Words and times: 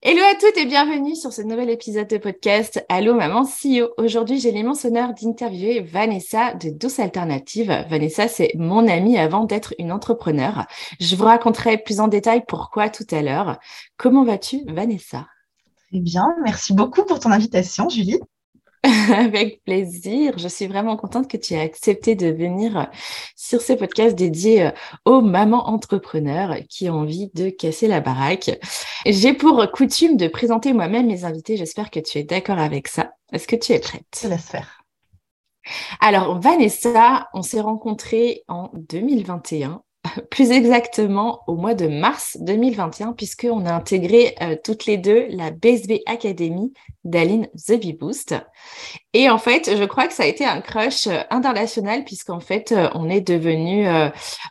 Hello 0.00 0.22
à 0.22 0.36
toutes 0.36 0.56
et 0.56 0.64
bienvenue 0.64 1.16
sur 1.16 1.32
ce 1.32 1.42
nouvel 1.42 1.70
épisode 1.70 2.06
de 2.06 2.18
podcast 2.18 2.84
Allô 2.88 3.14
Maman 3.14 3.42
CEO. 3.42 3.88
Aujourd'hui, 3.96 4.38
j'ai 4.38 4.52
l'immense 4.52 4.84
honneur 4.84 5.12
d'interviewer 5.12 5.80
Vanessa 5.80 6.54
de 6.54 6.70
Douce 6.70 7.00
Alternative. 7.00 7.84
Vanessa, 7.90 8.28
c'est 8.28 8.52
mon 8.54 8.86
amie 8.86 9.18
avant 9.18 9.42
d'être 9.42 9.74
une 9.80 9.90
entrepreneur. 9.90 10.66
Je 11.00 11.16
vous 11.16 11.24
raconterai 11.24 11.78
plus 11.78 11.98
en 11.98 12.06
détail 12.06 12.44
pourquoi 12.46 12.90
tout 12.90 13.06
à 13.10 13.22
l'heure. 13.22 13.58
Comment 13.96 14.22
vas-tu, 14.22 14.62
Vanessa? 14.68 15.26
Très 15.88 15.98
bien, 15.98 16.28
merci 16.44 16.74
beaucoup 16.74 17.02
pour 17.02 17.18
ton 17.18 17.32
invitation, 17.32 17.88
Julie. 17.88 18.20
Avec 19.12 19.62
plaisir. 19.64 20.38
Je 20.38 20.48
suis 20.48 20.66
vraiment 20.66 20.96
contente 20.96 21.28
que 21.28 21.36
tu 21.36 21.54
aies 21.54 21.60
accepté 21.60 22.14
de 22.14 22.28
venir 22.28 22.88
sur 23.36 23.60
ce 23.60 23.72
podcast 23.72 24.14
dédié 24.14 24.66
euh, 24.66 24.70
aux 25.04 25.20
mamans 25.20 25.68
entrepreneurs 25.68 26.56
qui 26.68 26.88
ont 26.88 27.00
envie 27.00 27.30
de 27.34 27.50
casser 27.50 27.88
la 27.88 28.00
baraque. 28.00 28.58
J'ai 29.04 29.32
pour 29.32 29.70
coutume 29.72 30.16
de 30.16 30.28
présenter 30.28 30.72
moi-même 30.72 31.06
mes 31.06 31.24
invités. 31.24 31.56
J'espère 31.56 31.90
que 31.90 32.00
tu 32.00 32.18
es 32.18 32.24
d'accord 32.24 32.58
avec 32.58 32.88
ça. 32.88 33.12
Est-ce 33.32 33.48
que 33.48 33.56
tu 33.56 33.72
es 33.72 33.80
prête? 33.80 34.20
Je 34.22 34.28
laisse 34.28 34.46
faire. 34.46 34.82
Alors, 36.00 36.40
Vanessa, 36.40 37.28
on 37.34 37.42
s'est 37.42 37.60
rencontrés 37.60 38.44
en 38.48 38.70
2021 38.74 39.82
plus 40.30 40.50
exactement 40.50 41.40
au 41.46 41.56
mois 41.56 41.74
de 41.74 41.88
mars 41.88 42.36
2021, 42.40 43.12
puisqu'on 43.12 43.66
a 43.66 43.72
intégré 43.72 44.34
euh, 44.40 44.56
toutes 44.62 44.86
les 44.86 44.96
deux 44.96 45.26
la 45.30 45.50
BSB 45.50 46.00
Academy 46.06 46.72
d'Aline 47.08 47.48
The 47.66 47.80
Bee 47.80 47.92
Boost. 47.92 48.34
Et 49.14 49.30
en 49.30 49.38
fait, 49.38 49.76
je 49.76 49.84
crois 49.84 50.06
que 50.06 50.12
ça 50.12 50.24
a 50.24 50.26
été 50.26 50.44
un 50.44 50.60
crush 50.60 51.06
euh, 51.06 51.20
international, 51.30 52.04
puisqu'en 52.04 52.40
fait, 52.40 52.72
euh, 52.72 52.88
on 52.94 53.08
est 53.08 53.20
devenu, 53.20 53.88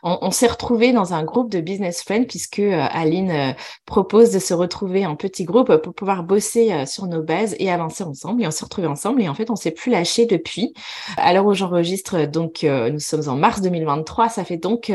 on, 0.02 0.18
on 0.20 0.30
s'est 0.30 0.46
retrouvé 0.46 0.92
dans 0.92 1.14
un 1.14 1.24
groupe 1.24 1.50
de 1.50 1.60
business 1.60 2.02
friends, 2.02 2.24
puisque 2.24 2.60
Aline 2.60 3.54
propose 3.86 4.30
de 4.30 4.38
se 4.38 4.54
retrouver 4.54 5.06
en 5.06 5.16
petit 5.16 5.44
groupe 5.44 5.76
pour 5.76 5.94
pouvoir 5.94 6.22
bosser 6.22 6.86
sur 6.86 7.06
nos 7.06 7.22
bases 7.22 7.56
et 7.58 7.70
avancer 7.70 8.04
ensemble. 8.04 8.42
Et 8.42 8.46
on 8.46 8.50
s'est 8.50 8.64
retrouvés 8.64 8.88
ensemble, 8.88 9.22
et 9.22 9.28
en 9.28 9.34
fait, 9.34 9.50
on 9.50 9.56
s'est 9.56 9.70
plus 9.70 9.90
lâché 9.90 10.26
depuis. 10.26 10.74
L'heure 11.16 11.46
où 11.46 11.54
j'enregistre, 11.54 12.26
donc, 12.26 12.64
nous 12.64 13.00
sommes 13.00 13.28
en 13.28 13.36
mars 13.36 13.60
2023, 13.60 14.28
ça 14.28 14.44
fait 14.44 14.56
donc 14.56 14.90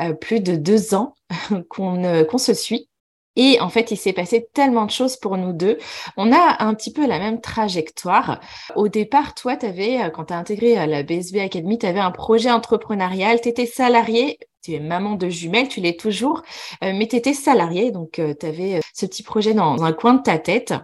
euh, 0.00 0.12
plus 0.14 0.40
de 0.40 0.56
deux 0.56 0.94
ans 0.94 1.14
euh, 1.52 2.24
qu'on 2.24 2.38
se 2.38 2.54
suit. 2.54 2.88
Et 3.36 3.60
en 3.60 3.68
fait, 3.68 3.90
il 3.90 3.96
s'est 3.96 4.12
passé 4.12 4.48
tellement 4.52 4.86
de 4.86 4.90
choses 4.90 5.16
pour 5.16 5.36
nous 5.36 5.52
deux. 5.52 5.78
On 6.16 6.32
a 6.32 6.64
un 6.64 6.74
petit 6.74 6.92
peu 6.92 7.06
la 7.06 7.18
même 7.18 7.40
trajectoire. 7.40 8.40
Au 8.74 8.88
départ, 8.88 9.34
toi, 9.34 9.56
tu 9.56 9.66
avais, 9.66 10.02
euh, 10.02 10.10
quand 10.10 10.26
tu 10.26 10.34
as 10.34 10.38
intégré 10.38 10.86
la 10.86 11.02
BSB 11.02 11.38
Academy, 11.38 11.78
tu 11.78 11.86
avais 11.86 12.00
un 12.00 12.10
projet 12.10 12.50
entrepreneurial, 12.50 13.40
tu 13.40 13.48
étais 13.48 13.66
salarié, 13.66 14.38
tu 14.62 14.72
es 14.72 14.80
maman 14.80 15.14
de 15.14 15.28
jumelles, 15.28 15.68
tu 15.68 15.80
l'es 15.80 15.96
toujours, 15.96 16.42
mais 16.82 17.06
tu 17.06 17.16
étais 17.16 17.34
salarié, 17.34 17.92
donc 17.92 18.12
tu 18.12 18.46
avais 18.46 18.80
ce 18.94 19.06
petit 19.06 19.22
projet 19.22 19.54
dans 19.54 19.84
un 19.84 19.92
coin 19.92 20.14
de 20.14 20.22
ta 20.22 20.38
tête. 20.38 20.74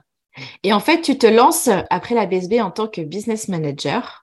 Et 0.62 0.72
en 0.72 0.80
fait, 0.80 1.02
tu 1.02 1.18
te 1.18 1.26
lances 1.26 1.68
après 1.90 2.14
la 2.14 2.26
BSB 2.26 2.60
en 2.60 2.70
tant 2.70 2.86
que 2.86 3.00
business 3.00 3.48
manager. 3.48 4.21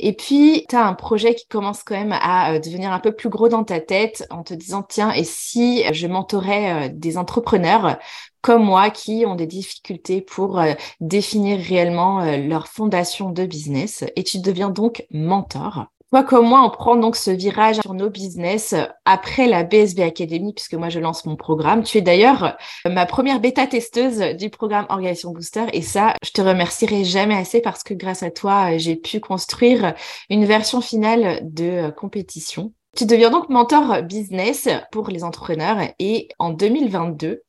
Et 0.00 0.12
puis, 0.12 0.64
tu 0.68 0.76
as 0.76 0.86
un 0.86 0.94
projet 0.94 1.34
qui 1.34 1.46
commence 1.46 1.82
quand 1.82 1.94
même 1.94 2.12
à 2.12 2.52
euh, 2.52 2.58
devenir 2.58 2.92
un 2.92 3.00
peu 3.00 3.12
plus 3.12 3.28
gros 3.28 3.48
dans 3.48 3.64
ta 3.64 3.80
tête 3.80 4.26
en 4.30 4.42
te 4.42 4.54
disant, 4.54 4.82
tiens, 4.82 5.12
et 5.12 5.24
si 5.24 5.84
je 5.92 6.06
mentorais 6.06 6.88
euh, 6.88 6.90
des 6.92 7.18
entrepreneurs 7.18 7.98
comme 8.40 8.64
moi 8.64 8.90
qui 8.90 9.24
ont 9.26 9.34
des 9.34 9.46
difficultés 9.46 10.20
pour 10.20 10.60
euh, 10.60 10.74
définir 11.00 11.58
réellement 11.60 12.24
leur 12.36 12.68
fondation 12.68 13.30
de 13.30 13.44
business 13.44 14.04
et 14.16 14.24
tu 14.24 14.38
deviens 14.38 14.70
donc 14.70 15.04
mentor? 15.10 15.86
Toi 16.10 16.22
comme 16.22 16.48
moi, 16.48 16.62
on 16.64 16.70
prend 16.70 16.96
donc 16.96 17.16
ce 17.16 17.30
virage 17.30 17.76
sur 17.82 17.92
nos 17.92 18.08
business 18.08 18.74
après 19.04 19.46
la 19.46 19.62
BSB 19.62 20.00
Academy, 20.00 20.54
puisque 20.54 20.72
moi 20.72 20.88
je 20.88 21.00
lance 21.00 21.26
mon 21.26 21.36
programme. 21.36 21.82
Tu 21.82 21.98
es 21.98 22.00
d'ailleurs 22.00 22.56
ma 22.86 23.04
première 23.04 23.40
bêta-testeuse 23.40 24.34
du 24.36 24.48
programme 24.48 24.86
Organisation 24.88 25.32
Booster 25.32 25.66
et 25.74 25.82
ça, 25.82 26.14
je 26.24 26.30
te 26.30 26.40
remercierai 26.40 27.04
jamais 27.04 27.36
assez 27.36 27.60
parce 27.60 27.82
que 27.82 27.92
grâce 27.92 28.22
à 28.22 28.30
toi, 28.30 28.78
j'ai 28.78 28.96
pu 28.96 29.20
construire 29.20 29.94
une 30.30 30.46
version 30.46 30.80
finale 30.80 31.40
de 31.42 31.90
compétition. 31.90 32.72
Tu 32.96 33.04
deviens 33.04 33.30
donc 33.30 33.50
mentor 33.50 34.02
business 34.02 34.66
pour 34.90 35.08
les 35.10 35.24
entrepreneurs 35.24 35.78
et 35.98 36.28
en 36.38 36.50
2022, 36.50 37.42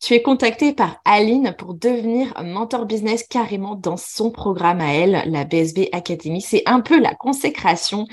tu 0.00 0.14
es 0.14 0.22
contacté 0.22 0.72
par 0.72 1.00
Aline 1.04 1.54
pour 1.58 1.74
devenir 1.74 2.32
mentor 2.42 2.86
business 2.86 3.22
carrément 3.22 3.74
dans 3.74 3.96
son 3.96 4.30
programme 4.30 4.80
à 4.80 4.92
elle, 4.92 5.22
la 5.26 5.44
BSB 5.44 5.88
Academy. 5.92 6.40
C'est 6.40 6.62
un 6.66 6.80
peu 6.80 7.00
la 7.00 7.14
consécration. 7.14 8.06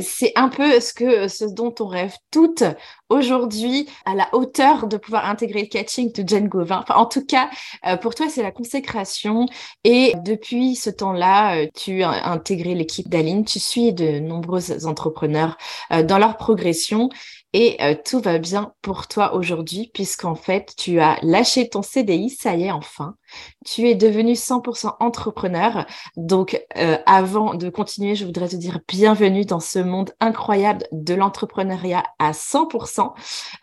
C'est 0.00 0.32
un 0.36 0.48
peu 0.48 0.80
ce 0.80 0.92
que, 0.92 1.28
ce 1.28 1.44
dont 1.44 1.74
on 1.80 1.86
rêve 1.86 2.14
toutes 2.30 2.64
aujourd'hui 3.08 3.88
à 4.04 4.14
la 4.14 4.28
hauteur 4.32 4.86
de 4.86 4.96
pouvoir 4.96 5.28
intégrer 5.28 5.62
le 5.62 5.68
catching 5.68 6.12
de 6.12 6.26
Jen 6.26 6.48
Gauvin. 6.48 6.84
En 6.88 7.06
tout 7.06 7.24
cas, 7.24 7.50
euh, 7.86 7.96
pour 7.96 8.14
toi, 8.14 8.26
c'est 8.28 8.42
la 8.42 8.50
consécration. 8.50 9.46
Et 9.84 10.14
depuis 10.24 10.74
ce 10.74 10.90
temps-là, 10.90 11.56
euh, 11.56 11.66
tu 11.74 12.02
as 12.02 12.30
intégré 12.30 12.74
l'équipe 12.74 13.08
d'Aline. 13.08 13.44
Tu 13.44 13.60
suis 13.60 13.92
de 13.92 14.18
nombreux 14.18 14.86
entrepreneurs 14.86 15.56
euh, 15.92 16.02
dans 16.02 16.18
leur 16.18 16.36
progression 16.36 17.08
et 17.54 17.82
euh, 17.82 17.94
tout 18.04 18.20
va 18.20 18.38
bien 18.38 18.74
pour 18.82 19.08
toi 19.08 19.34
aujourd'hui 19.34 19.90
puisqu'en 19.94 20.34
fait, 20.34 20.74
tu 20.76 21.00
as 21.00 21.18
lâché 21.22 21.68
ton 21.70 21.82
CDI, 21.82 22.28
ça 22.30 22.56
y 22.56 22.64
est 22.64 22.72
enfin. 22.72 23.16
Tu 23.64 23.88
es 23.88 23.94
devenu 23.94 24.32
100% 24.34 24.96
entrepreneur. 25.00 25.86
Donc, 26.16 26.60
euh, 26.76 26.96
avant 27.06 27.54
de 27.54 27.68
continuer, 27.68 28.14
je 28.14 28.24
voudrais 28.24 28.48
te 28.48 28.56
dire 28.56 28.80
bienvenue 28.88 29.44
dans 29.44 29.60
ce 29.60 29.78
monde 29.78 30.12
incroyable 30.20 30.84
de 30.92 31.14
l'entrepreneuriat 31.14 32.04
à 32.18 32.32
100%, 32.32 33.14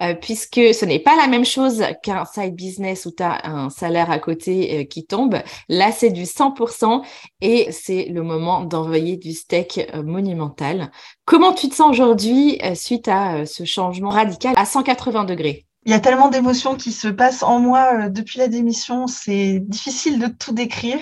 euh, 0.01 0.13
puisque 0.15 0.55
ce 0.73 0.85
n'est 0.85 0.99
pas 0.99 1.15
la 1.15 1.27
même 1.27 1.45
chose 1.45 1.83
qu'un 2.03 2.25
side 2.25 2.55
business 2.55 3.05
où 3.05 3.11
tu 3.11 3.23
as 3.23 3.47
un 3.47 3.69
salaire 3.69 4.11
à 4.11 4.19
côté 4.19 4.87
qui 4.87 5.05
tombe. 5.05 5.37
Là, 5.69 5.91
c'est 5.91 6.09
du 6.09 6.25
100% 6.25 7.03
et 7.41 7.71
c'est 7.71 8.05
le 8.05 8.23
moment 8.23 8.63
d'envoyer 8.63 9.17
du 9.17 9.33
steak 9.33 9.91
monumental. 10.03 10.91
Comment 11.25 11.53
tu 11.53 11.69
te 11.69 11.75
sens 11.75 11.91
aujourd'hui 11.91 12.59
suite 12.75 13.07
à 13.07 13.45
ce 13.45 13.65
changement 13.65 14.09
radical 14.09 14.53
à 14.57 14.65
180 14.65 15.25
degrés? 15.25 15.65
Il 15.83 15.91
y 15.91 15.95
a 15.95 15.99
tellement 15.99 16.29
d'émotions 16.29 16.75
qui 16.75 16.91
se 16.91 17.07
passent 17.07 17.41
en 17.41 17.59
moi 17.59 18.05
euh, 18.05 18.09
depuis 18.09 18.37
la 18.37 18.47
démission, 18.47 19.07
c'est 19.07 19.59
difficile 19.59 20.19
de 20.19 20.27
tout 20.27 20.53
décrire. 20.53 20.99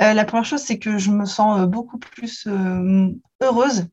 Euh, 0.00 0.12
la 0.12 0.24
première 0.24 0.44
chose, 0.44 0.60
c'est 0.60 0.78
que 0.78 0.98
je 0.98 1.10
me 1.10 1.26
sens 1.26 1.60
euh, 1.60 1.66
beaucoup 1.66 1.98
plus 1.98 2.46
heureuse 3.42 3.86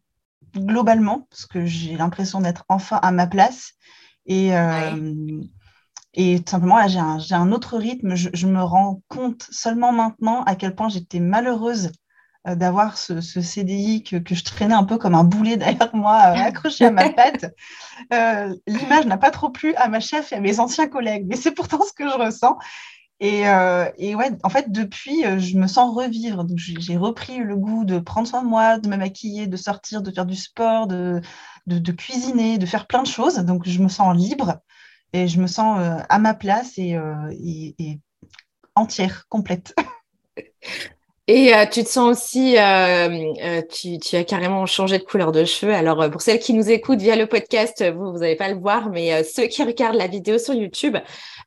globalement, 0.56 1.28
parce 1.30 1.46
que 1.46 1.66
j'ai 1.66 1.98
l'impression 1.98 2.42
d'être 2.42 2.66
enfin 2.70 2.98
à 3.02 3.12
ma 3.12 3.28
place. 3.28 3.74
Et, 4.26 4.52
et 6.14 6.40
tout 6.40 6.52
simplement, 6.52 6.78
là, 6.78 6.88
j'ai 6.88 7.00
un, 7.00 7.20
un, 7.32 7.52
autre 7.52 7.78
rythme. 7.78 8.16
Je, 8.16 8.30
je, 8.34 8.48
me 8.48 8.62
rends 8.62 9.02
compte 9.08 9.48
seulement 9.52 9.92
maintenant 9.92 10.44
à 10.44 10.56
quel 10.56 10.76
point 10.76 10.90
j'étais 10.90 11.20
malheureuse 11.20 11.88
euh, 11.88 11.92
d'avoir 12.46 12.98
ce, 12.98 13.20
CDI 13.22 14.04
que, 14.04 14.18
je 14.34 14.44
traînais 14.44 14.74
un 14.74 14.84
peu 14.84 14.98
comme 14.98 15.16
un 15.16 15.24
boulet 15.24 15.58
derrière 15.58 15.94
moi, 15.94 16.22
euh, 16.28 16.36
accroché 16.36 16.86
à 16.86 16.92
ma 16.92 17.10
patte. 17.14 17.54
Euh, 18.14 18.56
l'image 18.68 19.06
n'a 19.06 19.18
pas 19.18 19.32
trop 19.32 19.50
plu 19.50 19.76
à 19.76 19.88
ma 19.88 20.00
chef 20.00 20.32
et 20.32 20.36
à 20.36 20.40
mes 20.40 20.60
anciens 20.60 20.88
collègues, 20.88 21.26
mais 21.28 21.36
c'est 21.36 21.52
pourtant 21.52 21.82
ce 21.84 21.94
que 21.94 22.08
je 22.10 22.16
ressens. 22.16 22.58
Et, 23.20 23.46
ouais, 24.16 24.30
en 24.44 24.50
fait, 24.50 24.72
depuis, 24.72 25.24
je 25.40 25.58
me 25.58 25.66
sens 25.66 25.96
revivre. 25.96 26.44
Donc, 26.44 26.60
j'ai 26.60 26.98
repris 26.98 27.40
le 27.40 27.56
goût 27.56 27.84
de 27.84 27.98
prendre 27.98 28.28
soin 28.28 28.44
de 28.44 28.48
moi, 28.48 28.78
de 28.78 28.88
me 28.88 28.96
maquiller, 28.96 29.48
de 29.48 29.58
sortir, 29.58 30.04
de 30.04 30.12
faire 30.12 30.28
du 30.28 30.36
sport, 30.36 30.86
de, 30.86 31.22
de, 31.66 31.92
cuisiner, 31.92 32.60
de 32.60 32.68
faire 32.68 32.86
plein 32.86 33.02
de 33.02 33.08
choses. 33.08 33.38
Donc, 33.38 33.68
je 33.68 33.82
me 33.82 33.88
sens 33.88 34.16
libre 34.16 34.60
et 35.14 35.28
je 35.28 35.42
me 35.42 35.48
sens 35.48 35.80
à 36.08 36.20
ma 36.20 36.36
place 36.36 36.78
et, 36.78 36.96
et 37.80 38.00
entière, 38.76 39.26
complète. 39.30 39.74
Et 41.30 41.54
euh, 41.54 41.66
tu 41.66 41.84
te 41.84 41.90
sens 41.90 42.18
aussi, 42.18 42.58
euh, 42.58 43.34
euh, 43.44 43.62
tu, 43.70 44.00
tu, 44.00 44.16
as 44.16 44.24
carrément 44.24 44.66
changé 44.66 44.98
de 44.98 45.04
couleur 45.04 45.34
de 45.34 45.44
cheveux. 45.44 45.74
Alors 45.74 46.10
pour 46.10 46.22
celles 46.22 46.40
qui 46.40 46.54
nous 46.54 46.70
écoutent 46.70 47.02
via 47.02 47.18
le 47.18 47.28
podcast, 47.28 47.84
vous 47.84 48.14
vous 48.14 48.20
n'allez 48.20 48.38
pas 48.38 48.48
le 48.48 48.58
voir, 48.58 48.90
mais 48.90 49.26
ceux 49.26 49.48
qui 49.48 49.62
regardent 49.62 49.98
la 49.98 50.08
vidéo 50.08 50.38
sur 50.38 50.54
YouTube, 50.54 50.96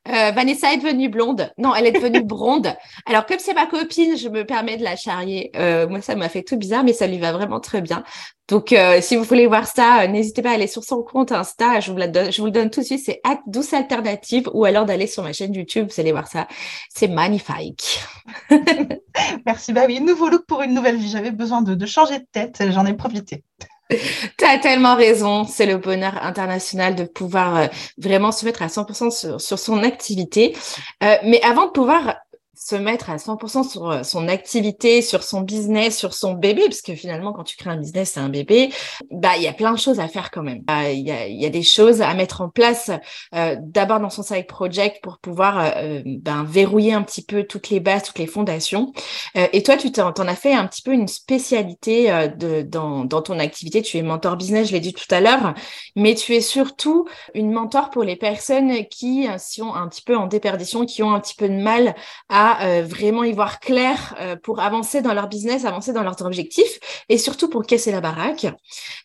Vanessa 0.05 0.73
est 0.73 0.77
devenue 0.77 1.09
blonde. 1.09 1.51
Non, 1.57 1.75
elle 1.75 1.87
est 1.87 1.91
devenue 1.91 2.23
blonde. 2.23 2.73
Alors 3.05 3.25
comme 3.25 3.39
c'est 3.39 3.53
ma 3.53 3.65
copine, 3.65 4.17
je 4.17 4.29
me 4.29 4.45
permets 4.45 4.77
de 4.77 4.83
la 4.83 4.95
charrier. 4.95 5.51
moi, 5.89 6.01
ça 6.01 6.15
m'a 6.15 6.29
fait 6.29 6.43
tout 6.43 6.57
bizarre, 6.57 6.83
mais 6.83 6.93
ça 6.93 7.07
lui 7.07 7.19
va 7.19 7.31
vraiment 7.31 7.59
très 7.59 7.81
bien. 7.81 8.03
Donc, 8.51 8.75
si 8.99 9.15
vous 9.15 9.23
voulez 9.23 9.47
voir 9.47 9.65
ça, 9.65 10.05
n'hésitez 10.07 10.41
pas 10.41 10.51
à 10.51 10.53
aller 10.55 10.67
sur 10.67 10.83
son 10.83 11.03
compte 11.03 11.31
Insta. 11.31 11.79
Je 11.79 11.89
vous, 11.89 11.97
la 11.97 12.09
donne, 12.09 12.33
je 12.33 12.41
vous 12.41 12.47
le 12.47 12.51
donne 12.51 12.69
tout 12.69 12.81
de 12.81 12.85
suite. 12.85 13.01
C'est 13.05 13.21
douce 13.47 13.73
alternative 13.73 14.49
ou 14.53 14.65
alors 14.65 14.85
d'aller 14.85 15.07
sur 15.07 15.23
ma 15.23 15.31
chaîne 15.31 15.53
YouTube. 15.53 15.87
Vous 15.89 16.01
allez 16.01 16.11
voir 16.11 16.27
ça. 16.27 16.47
C'est 16.89 17.07
magnifique. 17.07 18.01
Merci. 19.45 19.71
Bah 19.71 19.83
oui, 19.87 20.01
nouveau 20.01 20.27
look 20.27 20.45
pour 20.45 20.61
une 20.63 20.73
nouvelle 20.73 20.97
vie. 20.97 21.09
J'avais 21.09 21.31
besoin 21.31 21.61
de, 21.61 21.85
changer 21.85 22.19
de 22.19 22.25
tête. 22.29 22.61
J'en 22.71 22.85
ai 22.85 22.93
profité. 22.93 23.43
Tu 24.37 24.45
as 24.45 24.57
tellement 24.57 24.95
raison, 24.95 25.45
c'est 25.45 25.65
le 25.65 25.77
bonheur 25.77 26.23
international 26.23 26.95
de 26.95 27.03
pouvoir 27.03 27.55
euh, 27.55 27.67
vraiment 27.97 28.31
se 28.31 28.45
mettre 28.45 28.61
à 28.61 28.67
100% 28.67 29.39
sur, 29.39 29.59
son 29.59 29.83
activité. 29.83 30.55
Euh, 31.03 31.15
mais 31.23 31.41
avant 31.43 31.67
de 31.67 31.71
pouvoir 31.71 32.15
se 32.63 32.75
mettre 32.75 33.09
à 33.09 33.15
100% 33.15 33.67
sur 33.67 33.89
euh, 33.89 34.03
son 34.03 34.27
activité, 34.27 35.01
sur 35.01 35.23
son 35.23 35.41
business, 35.41 35.97
sur 35.97 36.13
son 36.13 36.33
bébé, 36.33 36.65
parce 36.65 36.83
que 36.83 36.93
finalement, 36.93 37.33
quand 37.33 37.43
tu 37.43 37.57
crées 37.57 37.71
un 37.71 37.77
business, 37.77 38.11
c'est 38.13 38.19
un 38.19 38.29
bébé, 38.29 38.71
bah, 39.09 39.31
il 39.37 39.41
y 39.41 39.47
a 39.47 39.53
plein 39.53 39.71
de 39.71 39.79
choses 39.79 39.99
à 39.99 40.07
faire 40.07 40.29
quand 40.29 40.43
même. 40.43 40.61
Bah, 40.61 40.91
il 40.91 41.01
y, 41.01 41.45
a, 41.45 41.49
des 41.49 41.63
choses 41.63 42.03
à 42.03 42.13
mettre 42.13 42.41
en 42.41 42.49
place, 42.49 42.91
euh, 43.33 43.55
d'abord 43.59 43.99
dans 43.99 44.11
son 44.11 44.21
side 44.21 44.45
project 44.45 45.01
pour 45.01 45.17
pouvoir 45.17 45.73
euh, 45.75 46.03
ben, 46.05 46.43
verrouiller 46.43 46.93
un 46.93 47.01
petit 47.01 47.23
peu 47.23 47.45
toutes 47.45 47.69
les 47.69 47.79
bases, 47.79 48.03
toutes 48.03 48.19
les 48.19 48.27
fondations. 48.27 48.93
et 49.35 49.63
toi, 49.63 49.75
tu 49.75 49.91
t'en 49.91 50.11
as 50.11 50.35
fait 50.35 50.53
un 50.53 50.67
petit 50.67 50.83
peu 50.83 50.91
une 50.91 51.07
spécialité 51.07 52.29
dans, 52.67 53.05
dans 53.05 53.21
ton 53.21 53.39
activité. 53.39 53.81
Tu 53.81 53.97
es 53.97 54.03
mentor 54.03 54.37
business, 54.37 54.67
je 54.67 54.73
l'ai 54.73 54.79
dit 54.79 54.93
tout 54.93 55.03
à 55.09 55.19
l'heure, 55.19 55.53
mais 55.95 56.13
tu 56.15 56.35
es 56.35 56.41
surtout 56.41 57.07
une 57.33 57.51
mentor 57.51 57.89
pour 57.89 58.03
les 58.03 58.15
personnes 58.15 58.85
qui 58.85 59.27
sont 59.39 59.73
un 59.73 59.87
petit 59.87 60.03
peu 60.03 60.15
en 60.15 60.27
déperdition, 60.27 60.85
qui 60.85 61.01
ont 61.03 61.13
un 61.13 61.19
petit 61.19 61.35
peu 61.35 61.49
de 61.49 61.55
mal 61.55 61.95
à 62.29 62.50
euh, 62.61 62.83
vraiment 62.83 63.23
y 63.23 63.31
voir 63.33 63.59
clair 63.59 64.15
euh, 64.19 64.35
pour 64.35 64.59
avancer 64.59 65.01
dans 65.01 65.13
leur 65.13 65.27
business, 65.27 65.65
avancer 65.65 65.93
dans 65.93 66.03
leurs 66.03 66.21
objectifs 66.21 66.79
et 67.09 67.17
surtout 67.17 67.49
pour 67.49 67.65
casser 67.65 67.91
la 67.91 68.01
baraque. 68.01 68.47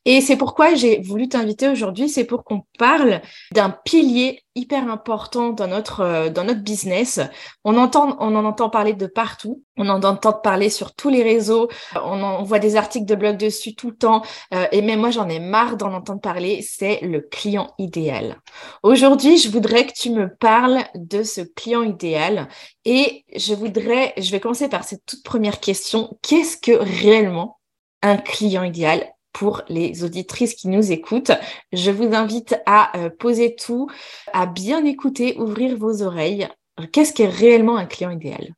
Et 0.04 0.20
c'est 0.20 0.36
pourquoi 0.36 0.74
j'ai 0.74 1.00
voulu 1.00 1.28
t'inviter 1.28 1.68
aujourd'hui, 1.68 2.08
c'est 2.08 2.24
pour 2.24 2.44
qu'on 2.44 2.62
parle 2.78 3.20
d'un 3.52 3.70
pilier 3.70 4.45
hyper 4.56 4.90
important 4.90 5.50
dans 5.50 5.68
notre 5.68 6.00
euh, 6.00 6.30
dans 6.30 6.44
notre 6.44 6.62
business. 6.62 7.20
On 7.64 7.76
entend 7.76 8.16
on 8.18 8.34
en 8.34 8.44
entend 8.44 8.70
parler 8.70 8.94
de 8.94 9.06
partout. 9.06 9.62
On 9.76 9.88
en 9.88 10.02
entend 10.02 10.32
parler 10.32 10.70
sur 10.70 10.94
tous 10.94 11.10
les 11.10 11.22
réseaux. 11.22 11.68
On, 11.94 12.22
en, 12.22 12.42
voit 12.42 12.58
des 12.58 12.76
articles 12.76 13.04
de 13.04 13.14
blog 13.14 13.36
dessus 13.36 13.74
tout 13.74 13.90
le 13.90 13.96
temps. 13.96 14.22
Euh, 14.54 14.66
et 14.72 14.82
même 14.82 15.00
moi 15.00 15.10
j'en 15.10 15.28
ai 15.28 15.38
marre 15.38 15.76
d'en 15.76 15.92
entendre 15.92 16.20
parler. 16.20 16.62
C'est 16.62 17.00
le 17.02 17.20
client 17.20 17.74
idéal. 17.78 18.40
Aujourd'hui, 18.82 19.36
je 19.36 19.50
voudrais 19.50 19.86
que 19.86 19.92
tu 19.92 20.10
me 20.10 20.34
parles 20.34 20.82
de 20.94 21.22
ce 21.22 21.42
client 21.42 21.82
idéal. 21.82 22.48
Et 22.84 23.24
je 23.36 23.54
voudrais, 23.54 24.14
je 24.16 24.30
vais 24.30 24.40
commencer 24.40 24.68
par 24.68 24.84
cette 24.84 25.04
toute 25.04 25.22
première 25.22 25.60
question. 25.60 26.18
Qu'est-ce 26.22 26.56
que 26.56 26.72
réellement 26.72 27.58
un 28.02 28.16
client 28.16 28.62
idéal 28.62 29.06
pour 29.36 29.60
les 29.68 30.02
auditrices 30.02 30.54
qui 30.54 30.68
nous 30.68 30.92
écoutent. 30.92 31.32
Je 31.70 31.90
vous 31.90 32.14
invite 32.14 32.58
à 32.64 32.96
euh, 32.96 33.10
poser 33.10 33.54
tout, 33.54 33.86
à 34.32 34.46
bien 34.46 34.82
écouter, 34.86 35.36
ouvrir 35.38 35.76
vos 35.76 36.02
oreilles. 36.02 36.48
Qu'est-ce 36.90 37.12
qu'est 37.12 37.28
réellement 37.28 37.76
un 37.76 37.84
client 37.84 38.10
idéal? 38.10 38.54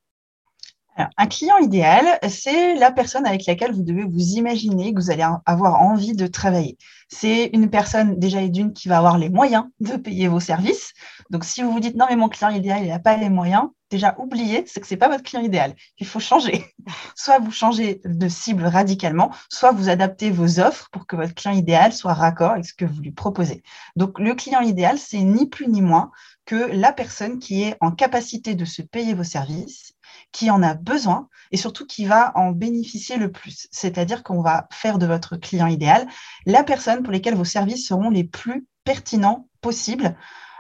Un 1.17 1.27
client 1.27 1.57
idéal, 1.59 2.19
c'est 2.29 2.77
la 2.77 2.93
personne 2.93 3.27
avec 3.27 3.47
laquelle 3.47 3.73
vous 3.73 3.83
devez 3.83 4.05
vous 4.05 4.37
imaginer 4.37 4.95
que 4.95 5.01
vous 5.01 5.11
allez 5.11 5.27
avoir 5.47 5.83
envie 5.83 6.15
de 6.15 6.29
travailler. 6.29 6.77
C'est 7.09 7.51
une 7.53 7.71
personne 7.71 8.17
déjà 8.17 8.41
et 8.43 8.49
d'une 8.49 8.73
qui 8.73 8.89
va 8.89 8.99
avoir 8.99 9.19
les 9.19 9.31
moyens 9.31 9.65
de 9.81 9.97
payer 9.97 10.29
vos 10.29 10.41
services. 10.41 10.93
Donc, 11.31 11.45
si 11.45 11.63
vous 11.63 11.73
vous 11.73 11.81
dites 11.81 11.97
non, 11.97 12.07
mais 12.09 12.17
mon 12.17 12.29
client 12.29 12.51
idéal, 12.51 12.85
il 12.85 12.89
n'a 12.89 12.99
pas 13.01 13.17
les 13.17 13.31
moyens, 13.31 13.65
déjà 13.91 14.15
oubliez, 14.19 14.65
c'est 14.67 14.81
que 14.81 14.87
ce 14.87 14.95
n'est 14.95 14.99
pas 14.99 15.09
votre 15.09 15.23
client 15.23 15.43
idéal. 15.43 15.75
Il 15.99 16.07
faut 16.07 16.21
changer. 16.21 16.65
Soit 17.17 17.39
vous 17.39 17.51
changez 17.51 18.01
de 18.05 18.29
cible 18.29 18.67
radicalement, 18.67 19.31
soit 19.49 19.73
vous 19.73 19.89
adaptez 19.89 20.31
vos 20.31 20.61
offres 20.61 20.89
pour 20.91 21.07
que 21.07 21.17
votre 21.17 21.35
client 21.35 21.55
idéal 21.55 21.93
soit 21.93 22.15
raccord 22.15 22.53
avec 22.53 22.65
ce 22.65 22.75
que 22.75 22.85
vous 22.85 23.01
lui 23.01 23.13
proposez. 23.13 23.63
Donc, 23.97 24.19
le 24.19 24.35
client 24.35 24.61
idéal, 24.61 24.99
c'est 24.99 25.21
ni 25.21 25.47
plus 25.47 25.69
ni 25.69 25.83
moins 25.83 26.11
que 26.45 26.71
la 26.73 26.93
personne 26.93 27.39
qui 27.39 27.63
est 27.63 27.77
en 27.81 27.91
capacité 27.91 28.55
de 28.55 28.65
se 28.65 28.83
payer 28.83 29.15
vos 29.15 29.25
services 29.25 29.93
qui 30.33 30.51
en 30.51 30.63
a 30.63 30.75
besoin 30.75 31.29
et 31.51 31.57
surtout 31.57 31.87
qui 31.87 32.07
va 32.07 32.33
en 32.37 32.53
bénéficier 32.53 33.17
le 33.17 33.31
plus. 33.31 33.69
C'est-à-dire 33.71 34.23
qu'on 34.23 34.41
va 34.41 34.67
faire 34.73 34.99
de 34.99 35.07
votre 35.07 35.37
client 35.37 35.67
idéal 35.67 36.07
la 36.47 36.65
personne 36.65 37.03
pour 37.03 37.13
laquelle 37.13 37.35
vos 37.35 37.45
services 37.45 37.87
seront 37.87 38.11
les 38.11 38.25
plus 38.25 38.67
pertinents 38.85 39.49
possibles 39.61 40.17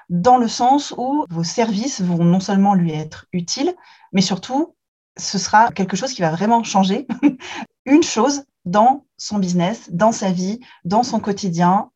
dans 0.09 0.39
le 0.39 0.49
sens 0.49 0.95
où 0.97 1.25
vos 1.29 1.45
services 1.45 2.01
vont 2.01 2.25
non 2.25 2.41
seulement 2.41 2.75
lui 2.75 2.93
être 2.93 3.27
utiles, 3.33 3.75
mais 4.13 4.23
surtout, 4.23 4.75
ce 5.17 5.39
sera 5.39 5.71
quelque 5.73 5.97
chose 5.97 6.13
qui 6.13 6.23
va 6.23 6.31
vraiment 6.31 6.63
changer 6.63 7.07
une 7.85 8.03
chose 8.03 8.45
dans 8.65 9.07
son 9.17 9.39
business, 9.39 9.91
dans 9.91 10.13
sa 10.13 10.31
vie, 10.31 10.61
dans 10.85 11.03
son 11.03 11.21
quotidien, 11.21 11.91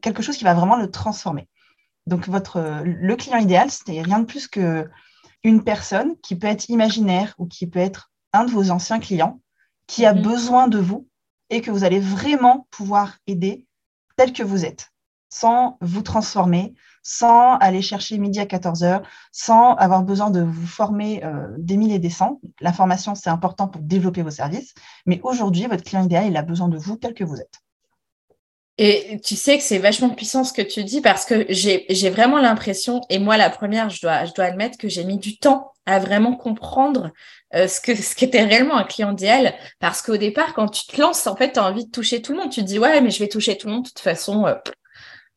quelque 0.00 0.22
chose 0.22 0.36
qui 0.36 0.44
va 0.44 0.54
vraiment 0.54 0.76
le 0.76 0.90
transformer. 0.90 1.48
Donc, 2.06 2.28
votre, 2.28 2.82
le 2.84 3.16
client 3.16 3.38
idéal, 3.38 3.70
c'était 3.70 4.00
rien 4.02 4.20
de 4.20 4.24
plus 4.24 4.48
que 4.48 4.88
une 5.42 5.64
personne 5.64 6.16
qui 6.22 6.36
peut 6.36 6.46
être 6.46 6.68
imaginaire 6.68 7.34
ou 7.38 7.46
qui 7.46 7.66
peut 7.66 7.78
être 7.78 8.10
un 8.32 8.44
de 8.44 8.50
vos 8.50 8.70
anciens 8.70 9.00
clients 9.00 9.40
qui 9.86 10.04
a 10.04 10.14
mhm. 10.14 10.22
besoin 10.22 10.68
de 10.68 10.78
vous 10.78 11.08
et 11.48 11.60
que 11.60 11.70
vous 11.70 11.84
allez 11.84 12.00
vraiment 12.00 12.66
pouvoir 12.70 13.16
aider 13.26 13.66
tel 14.16 14.32
que 14.32 14.42
vous 14.42 14.64
êtes, 14.64 14.90
sans 15.30 15.78
vous 15.80 16.02
transformer, 16.02 16.74
sans 17.02 17.56
aller 17.56 17.82
chercher 17.82 18.18
midi 18.18 18.40
à 18.40 18.46
14 18.46 18.82
heures, 18.82 19.02
sans 19.32 19.74
avoir 19.74 20.02
besoin 20.02 20.30
de 20.30 20.42
vous 20.42 20.66
former 20.66 21.24
euh, 21.24 21.46
des 21.56 21.76
mille 21.76 21.92
et 21.92 21.98
des 21.98 22.10
cents. 22.10 22.40
La 22.60 22.72
formation, 22.72 23.14
c'est 23.14 23.30
important 23.30 23.68
pour 23.68 23.80
développer 23.80 24.22
vos 24.22 24.30
services, 24.30 24.74
mais 25.06 25.20
aujourd'hui, 25.22 25.66
votre 25.66 25.84
client 25.84 26.04
idéal, 26.04 26.26
il 26.26 26.36
a 26.36 26.42
besoin 26.42 26.68
de 26.68 26.76
vous 26.76 26.96
tel 26.96 27.14
que 27.14 27.24
vous 27.24 27.36
êtes. 27.36 27.60
Et 28.82 29.20
tu 29.22 29.36
sais 29.36 29.58
que 29.58 29.62
c'est 29.62 29.76
vachement 29.76 30.08
puissant 30.08 30.42
ce 30.42 30.54
que 30.54 30.62
tu 30.62 30.84
dis 30.84 31.02
parce 31.02 31.26
que 31.26 31.44
j'ai 31.50 32.10
vraiment 32.10 32.38
l'impression, 32.38 33.02
et 33.10 33.18
moi 33.18 33.36
la 33.36 33.50
première, 33.50 33.90
je 33.90 34.00
dois, 34.00 34.14
admettre 34.42 34.78
que 34.78 34.88
j'ai 34.88 35.04
mis 35.04 35.18
du 35.18 35.38
temps 35.38 35.72
à 35.84 35.98
vraiment 35.98 36.34
comprendre 36.34 37.10
euh, 37.54 37.68
ce 37.68 37.80
que 37.80 37.94
ce 37.94 38.14
qu'était 38.14 38.42
réellement 38.42 38.76
un 38.76 38.84
client 38.84 39.12
idéal. 39.12 39.54
Parce 39.80 40.00
qu'au 40.00 40.16
départ, 40.16 40.54
quand 40.54 40.68
tu 40.68 40.86
te 40.86 40.98
lances, 40.98 41.26
en 41.26 41.36
fait, 41.36 41.52
tu 41.52 41.58
as 41.58 41.64
envie 41.64 41.84
de 41.84 41.90
toucher 41.90 42.22
tout 42.22 42.32
le 42.32 42.38
monde. 42.38 42.50
Tu 42.50 42.60
te 42.60 42.66
dis, 42.66 42.78
ouais, 42.78 43.02
mais 43.02 43.10
je 43.10 43.18
vais 43.18 43.28
toucher 43.28 43.58
tout 43.58 43.66
le 43.66 43.74
monde 43.74 43.82
de 43.82 43.88
toute 43.88 43.98
façon. 43.98 44.46
Euh, 44.46 44.54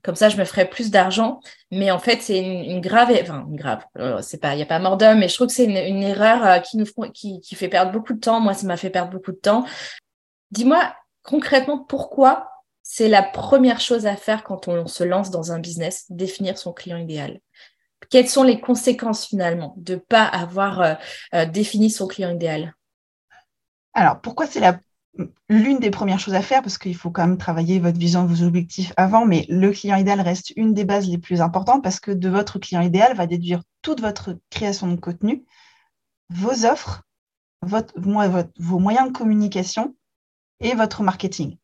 comme 0.03 0.15
ça, 0.15 0.29
je 0.29 0.37
me 0.37 0.45
ferai 0.45 0.69
plus 0.69 0.91
d'argent. 0.91 1.39
Mais 1.71 1.89
en 1.89 1.99
fait, 1.99 2.21
c'est 2.21 2.37
une, 2.39 2.81
grave, 2.81 3.09
enfin, 3.21 3.45
grave. 3.49 3.83
Euh, 3.97 4.21
c'est 4.21 4.37
pas, 4.39 4.53
il 4.53 4.59
y 4.59 4.61
a 4.61 4.65
pas 4.65 4.79
mort 4.79 4.97
d'homme, 4.97 5.19
mais 5.19 5.29
je 5.29 5.35
trouve 5.35 5.47
que 5.47 5.53
c'est 5.53 5.65
une, 5.65 6.03
erreur 6.03 6.61
qui 6.61 6.77
nous 6.77 6.85
qui, 7.13 7.39
qui 7.39 7.55
fait 7.55 7.69
perdre 7.69 7.91
beaucoup 7.91 8.13
de 8.13 8.19
temps. 8.19 8.39
Moi, 8.41 8.53
ça 8.53 8.67
m'a 8.67 8.77
fait 8.77 8.89
perdre 8.89 9.11
beaucoup 9.11 9.31
de 9.31 9.37
temps. 9.37 9.65
Dis-moi 10.51 10.93
concrètement 11.23 11.79
pourquoi 11.79 12.49
c'est 12.83 13.07
la 13.07 13.23
première 13.23 13.79
chose 13.79 14.05
à 14.05 14.17
faire 14.17 14.43
quand 14.43 14.67
on 14.67 14.87
se 14.87 15.05
lance 15.05 15.31
dans 15.31 15.53
un 15.53 15.59
business, 15.59 16.05
définir 16.09 16.57
son 16.57 16.73
client 16.73 16.97
idéal? 16.97 17.39
Quelles 18.09 18.27
sont 18.27 18.43
les 18.43 18.59
conséquences 18.59 19.25
finalement 19.25 19.73
de 19.77 19.95
ne 19.95 19.99
pas 19.99 20.25
avoir 20.25 20.81
euh, 20.81 20.93
euh, 21.33 21.45
défini 21.45 21.89
son 21.89 22.07
client 22.07 22.29
idéal? 22.29 22.75
Alors, 23.93 24.19
pourquoi 24.19 24.47
c'est 24.47 24.59
l'une 25.47 25.79
des 25.79 25.91
premières 25.91 26.19
choses 26.19 26.33
à 26.33 26.41
faire 26.41 26.61
parce 26.61 26.77
qu'il 26.77 26.95
faut 26.95 27.11
quand 27.11 27.27
même 27.27 27.37
travailler 27.37 27.79
votre 27.79 27.99
vision, 27.99 28.25
vos 28.25 28.43
objectifs 28.43 28.93
avant, 28.97 29.25
mais 29.25 29.45
le 29.49 29.71
client 29.71 29.97
idéal 29.97 30.21
reste 30.21 30.51
une 30.55 30.73
des 30.73 30.85
bases 30.85 31.07
les 31.07 31.19
plus 31.19 31.41
importantes 31.41 31.83
parce 31.83 31.99
que 31.99 32.11
de 32.11 32.29
votre 32.29 32.59
client 32.59 32.81
idéal 32.81 33.15
va 33.15 33.27
déduire 33.27 33.61
toute 33.81 34.01
votre 34.01 34.39
création 34.49 34.87
de 34.87 34.99
contenu, 34.99 35.45
vos 36.29 36.65
offres, 36.65 37.03
vos 37.61 38.79
moyens 38.79 39.07
de 39.07 39.17
communication 39.17 39.95
et 40.59 40.73
votre 40.73 41.03
marketing. 41.03 41.57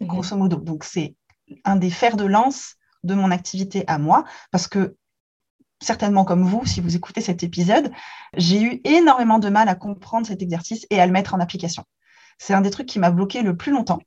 Grosso 0.00 0.36
modo. 0.36 0.56
Donc, 0.56 0.84
c'est 0.84 1.16
un 1.64 1.76
des 1.76 1.90
fers 1.90 2.16
de 2.16 2.24
lance 2.24 2.76
de 3.02 3.14
mon 3.14 3.30
activité 3.30 3.84
à 3.86 3.98
moi, 3.98 4.24
parce 4.50 4.68
que 4.68 4.96
certainement 5.80 6.24
comme 6.24 6.44
vous, 6.44 6.64
si 6.66 6.80
vous 6.80 6.94
écoutez 6.94 7.20
cet 7.20 7.42
épisode, 7.42 7.90
j'ai 8.36 8.62
eu 8.62 8.80
énormément 8.84 9.38
de 9.38 9.48
mal 9.48 9.68
à 9.68 9.74
comprendre 9.74 10.26
cet 10.26 10.42
exercice 10.42 10.86
et 10.90 11.00
à 11.00 11.06
le 11.06 11.12
mettre 11.12 11.34
en 11.34 11.40
application. 11.40 11.84
C'est 12.42 12.54
un 12.54 12.60
des 12.60 12.70
trucs 12.70 12.88
qui 12.88 12.98
m'a 12.98 13.12
bloqué 13.12 13.42
le 13.42 13.56
plus 13.56 13.70
longtemps. 13.70 14.00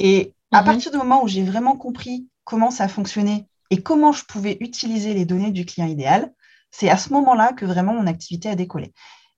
Et 0.00 0.34
à 0.50 0.62
mhm. 0.62 0.66
partir 0.66 0.90
du 0.90 0.98
moment 0.98 1.22
où 1.22 1.28
j'ai 1.28 1.44
vraiment 1.44 1.76
compris 1.76 2.26
comment 2.42 2.72
ça 2.72 2.88
fonctionnait 2.88 3.46
et 3.70 3.80
comment 3.82 4.10
je 4.10 4.24
pouvais 4.24 4.56
utiliser 4.58 5.14
les 5.14 5.24
données 5.24 5.52
du 5.52 5.64
client 5.64 5.86
idéal, 5.86 6.32
c'est 6.72 6.90
à 6.90 6.96
ce 6.96 7.12
moment-là 7.12 7.52
que 7.52 7.64
vraiment 7.64 7.94
mon 7.94 8.08
activité 8.08 8.48
a 8.48 8.56
décollé. 8.56 8.92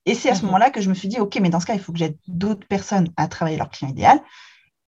Et 0.07 0.15
c'est 0.15 0.31
à 0.31 0.35
ce 0.35 0.41
mhm. 0.41 0.47
moment-là 0.47 0.71
que 0.71 0.81
je 0.81 0.89
me 0.89 0.95
suis 0.95 1.07
dit, 1.07 1.21
OK, 1.21 1.39
mais 1.39 1.51
dans 1.51 1.61
ce 1.61 1.67
cas, 1.67 1.75
il 1.75 1.81
faut 1.81 1.93
que 1.93 1.99
j'aide 1.99 2.17
d'autres 2.29 2.67
personnes 2.67 3.09
à 3.19 3.29
travailler 3.29 3.59
leur 3.59 3.69
client 3.69 3.91
idéal. 3.91 4.23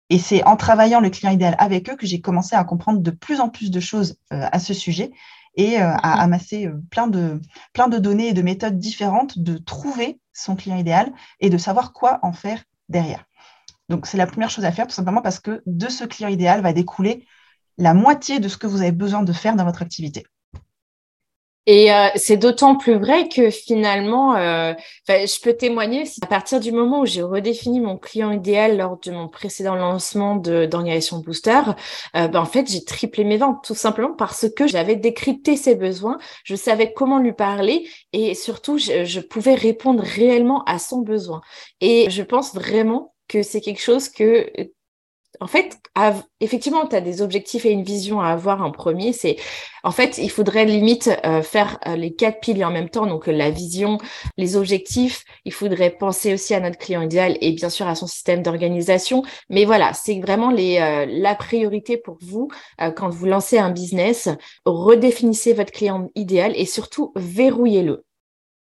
Et 0.09 0.19
c'est 0.19 0.41
en 0.45 0.55
travaillant 0.55 1.01
le 1.01 1.09
client 1.09 1.33
idéal 1.33 1.57
avec 1.59 1.89
eux 1.89 1.97
que 1.97 2.07
j'ai 2.07 2.21
commencé 2.21 2.55
à 2.55 2.63
comprendre 2.63 3.01
de 3.01 3.11
plus 3.11 3.41
en 3.41 3.49
plus 3.49 3.71
de 3.71 3.79
choses 3.81 4.15
euh, 4.31 4.47
à 4.53 4.59
ce 4.59 4.73
sujet 4.73 5.11
et 5.57 5.75
à 5.75 5.97
mhm. 5.97 5.99
amasser 6.03 6.69
plein 6.91 7.07
de, 7.07 7.41
plein 7.73 7.89
de 7.89 7.97
données 7.97 8.29
et 8.29 8.33
de 8.33 8.41
méthodes 8.41 8.79
différentes 8.79 9.37
de 9.37 9.57
trouver 9.57 10.21
son 10.31 10.55
client 10.55 10.77
idéal 10.77 11.11
et 11.41 11.49
de 11.49 11.57
savoir 11.57 11.91
quoi 11.91 12.19
en 12.21 12.31
faire 12.31 12.63
derrière. 12.87 13.25
Donc, 13.93 14.07
c'est 14.07 14.17
la 14.17 14.25
première 14.25 14.49
chose 14.49 14.65
à 14.65 14.71
faire, 14.71 14.87
tout 14.87 14.95
simplement 14.95 15.21
parce 15.21 15.39
que 15.39 15.61
de 15.67 15.87
ce 15.87 16.03
client 16.03 16.29
idéal 16.29 16.61
va 16.61 16.73
découler 16.73 17.27
la 17.77 17.93
moitié 17.93 18.39
de 18.39 18.47
ce 18.47 18.57
que 18.57 18.65
vous 18.65 18.81
avez 18.81 18.91
besoin 18.91 19.21
de 19.21 19.31
faire 19.31 19.55
dans 19.55 19.65
votre 19.65 19.83
activité. 19.83 20.23
Et 21.67 21.93
euh, 21.93 22.07
c'est 22.15 22.37
d'autant 22.37 22.75
plus 22.75 22.95
vrai 22.95 23.29
que 23.29 23.51
finalement, 23.51 24.35
euh, 24.35 24.73
je 25.07 25.41
peux 25.41 25.53
témoigner, 25.53 26.03
à 26.23 26.25
partir 26.25 26.59
du 26.59 26.71
moment 26.71 27.01
où 27.01 27.05
j'ai 27.05 27.21
redéfini 27.21 27.79
mon 27.79 27.97
client 27.97 28.31
idéal 28.31 28.77
lors 28.77 28.99
de 28.99 29.11
mon 29.11 29.29
précédent 29.29 29.75
lancement 29.75 30.35
d'organisation 30.35 31.19
booster, 31.19 31.61
euh, 32.15 32.27
ben, 32.27 32.41
en 32.41 32.45
fait, 32.45 32.69
j'ai 32.69 32.83
triplé 32.83 33.23
mes 33.23 33.37
ventes, 33.37 33.63
tout 33.63 33.75
simplement 33.75 34.13
parce 34.13 34.47
que 34.49 34.67
j'avais 34.67 34.95
décrypté 34.95 35.55
ses 35.55 35.75
besoins, 35.75 36.17
je 36.43 36.55
savais 36.55 36.91
comment 36.93 37.19
lui 37.19 37.33
parler 37.33 37.87
et 38.11 38.33
surtout, 38.33 38.79
je, 38.79 39.05
je 39.05 39.19
pouvais 39.19 39.55
répondre 39.55 40.03
réellement 40.03 40.63
à 40.65 40.79
son 40.79 40.99
besoin. 40.99 41.41
Et 41.79 42.09
je 42.09 42.23
pense 42.23 42.55
vraiment 42.55 43.12
que 43.33 43.43
c'est 43.43 43.61
quelque 43.61 43.81
chose 43.81 44.09
que 44.09 44.47
en 45.39 45.47
fait, 45.47 45.77
effectivement, 46.39 46.87
tu 46.87 47.01
des 47.01 47.21
objectifs 47.21 47.65
et 47.65 47.71
une 47.71 47.83
vision 47.83 48.21
à 48.21 48.29
avoir 48.29 48.61
en 48.61 48.71
premier. 48.71 49.13
C'est, 49.13 49.37
en 49.83 49.91
fait, 49.91 50.17
il 50.19 50.29
faudrait 50.29 50.65
limite 50.65 51.09
euh, 51.25 51.41
faire 51.41 51.79
euh, 51.87 51.95
les 51.95 52.13
quatre 52.13 52.39
piliers 52.39 52.63
en 52.63 52.71
même 52.71 52.89
temps. 52.89 53.07
Donc, 53.07 53.27
la 53.27 53.49
vision, 53.49 53.97
les 54.37 54.55
objectifs. 54.55 55.23
Il 55.45 55.51
faudrait 55.51 55.89
penser 55.89 56.33
aussi 56.33 56.53
à 56.53 56.59
notre 56.59 56.77
client 56.77 57.01
idéal 57.01 57.37
et 57.41 57.51
bien 57.53 57.69
sûr 57.69 57.87
à 57.87 57.95
son 57.95 58.07
système 58.07 58.43
d'organisation. 58.43 59.23
Mais 59.49 59.65
voilà, 59.65 59.93
c'est 59.93 60.19
vraiment 60.19 60.51
les, 60.51 60.77
euh, 60.79 61.05
la 61.09 61.35
priorité 61.35 61.97
pour 61.97 62.17
vous 62.21 62.49
quand 62.95 63.09
vous 63.09 63.25
lancez 63.25 63.57
un 63.57 63.71
business. 63.71 64.29
Redéfinissez 64.65 65.53
votre 65.53 65.71
client 65.71 66.09
idéal 66.15 66.53
et 66.55 66.65
surtout 66.65 67.11
verrouillez-le. 67.15 68.05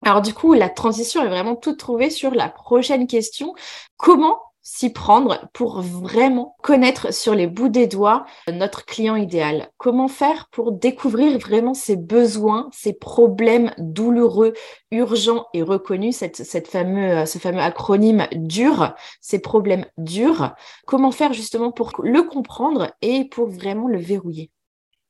Alors 0.05 0.23
du 0.23 0.35
coup, 0.35 0.53
la 0.53 0.69
transition 0.69 1.25
est 1.25 1.29
vraiment 1.29 1.57
toute 1.57 1.79
trouvée 1.79 2.11
sur 2.11 2.33
la 2.33 2.49
prochaine 2.49 3.07
question. 3.07 3.55
Comment 3.97 4.39
s'y 4.65 4.91
prendre 4.91 5.49
pour 5.53 5.83
vraiment 5.83 6.57
connaître 6.63 7.13
sur 7.13 7.35
les 7.35 7.47
bouts 7.47 7.69
des 7.69 7.87
doigts 7.87 8.25
notre 8.51 8.87
client 8.87 9.15
idéal. 9.15 9.69
Comment 9.77 10.09
faire 10.09 10.49
pour 10.51 10.73
découvrir 10.73 11.39
vraiment 11.39 11.75
ses 11.75 11.97
besoins, 11.97 12.71
ses 12.73 12.95
problèmes 12.95 13.73
douloureux, 13.79 14.55
urgents 14.91 15.47
et 15.53 15.63
reconnus, 15.63 16.17
cette, 16.17 16.67
fameux, 16.67 17.27
ce 17.27 17.39
fameux 17.39 17.61
acronyme 17.61 18.27
DUR, 18.33 18.95
ces 19.21 19.39
problèmes 19.39 19.85
durs? 19.99 20.55
Comment 20.87 21.13
faire 21.13 21.35
justement 21.35 21.71
pour 21.71 21.93
le 22.03 22.23
comprendre 22.23 22.91
et 23.03 23.27
pour 23.27 23.49
vraiment 23.49 23.87
le 23.87 23.99
verrouiller? 23.99 24.51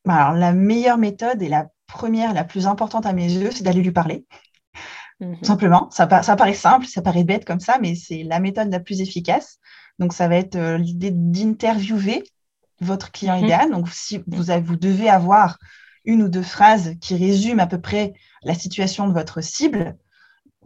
Alors, 0.06 0.32
la 0.32 0.52
meilleure 0.52 0.99
méthode 0.99 1.40
et 1.40 1.49
la 1.49 1.68
première, 1.87 2.34
la 2.34 2.44
plus 2.44 2.66
importante 2.66 3.06
à 3.06 3.12
mes 3.12 3.32
yeux, 3.32 3.50
c'est 3.52 3.62
d'aller 3.62 3.82
lui 3.82 3.92
parler. 3.92 4.26
Mhm. 5.21 5.37
simplement, 5.42 5.88
ça, 5.90 6.06
paraît 6.06 6.54
simple, 6.54 6.87
ça 6.87 7.02
paraît 7.02 7.25
bête 7.25 7.44
comme 7.44 7.61
ça, 7.61 7.78
mais 7.80 7.94
c'est 7.94 8.25
la 8.25 8.40
méthode 8.40 8.71
la 8.71 8.80
plus 8.80 9.00
efficace. 9.00 9.59
Donc, 9.99 10.12
ça 10.12 10.26
va 10.28 10.37
être 10.37 10.56
euh, 10.56 10.76
l'idée 10.76 11.12
d'interviewer 11.12 12.25
votre 12.80 13.12
client 13.12 13.38
mhm. 13.38 13.44
idéal. 13.44 13.71
Donc, 13.71 13.88
si 13.88 14.23
vous, 14.26 14.44
vous 14.64 14.76
devez 14.76 15.09
avoir 15.09 15.59
une 16.04 16.23
ou 16.23 16.28
deux 16.28 16.42
phrases 16.42 16.94
qui 17.00 17.16
résument 17.16 17.62
à 17.62 17.66
peu 17.66 17.80
près 17.80 18.14
la 18.42 18.54
situation 18.54 19.06
de 19.06 19.12
votre 19.12 19.40
cible, 19.40 19.97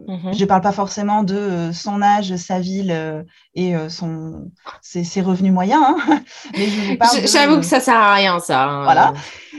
mhm. 0.07 0.33
Je 0.33 0.41
ne 0.41 0.47
parle 0.47 0.63
pas 0.63 0.73
forcément 0.73 1.23
de 1.23 1.37
euh, 1.37 1.73
son 1.73 2.01
âge, 2.01 2.35
sa 2.37 2.59
ville 2.59 2.91
euh, 2.91 3.23
et 3.55 3.75
son, 3.91 4.51
ses, 4.81 5.21
revenus 5.21 5.53
moyens. 5.53 5.83
Hein. 5.85 6.23
J'avoue 7.27 7.59
que 7.59 7.67
ça 7.67 7.79
ne 7.79 7.83
sert 7.83 7.97
à 7.97 8.15
rien, 8.15 8.39
ça. 8.41 8.65
Hein. 8.65 8.85
Voilà. 8.85 9.13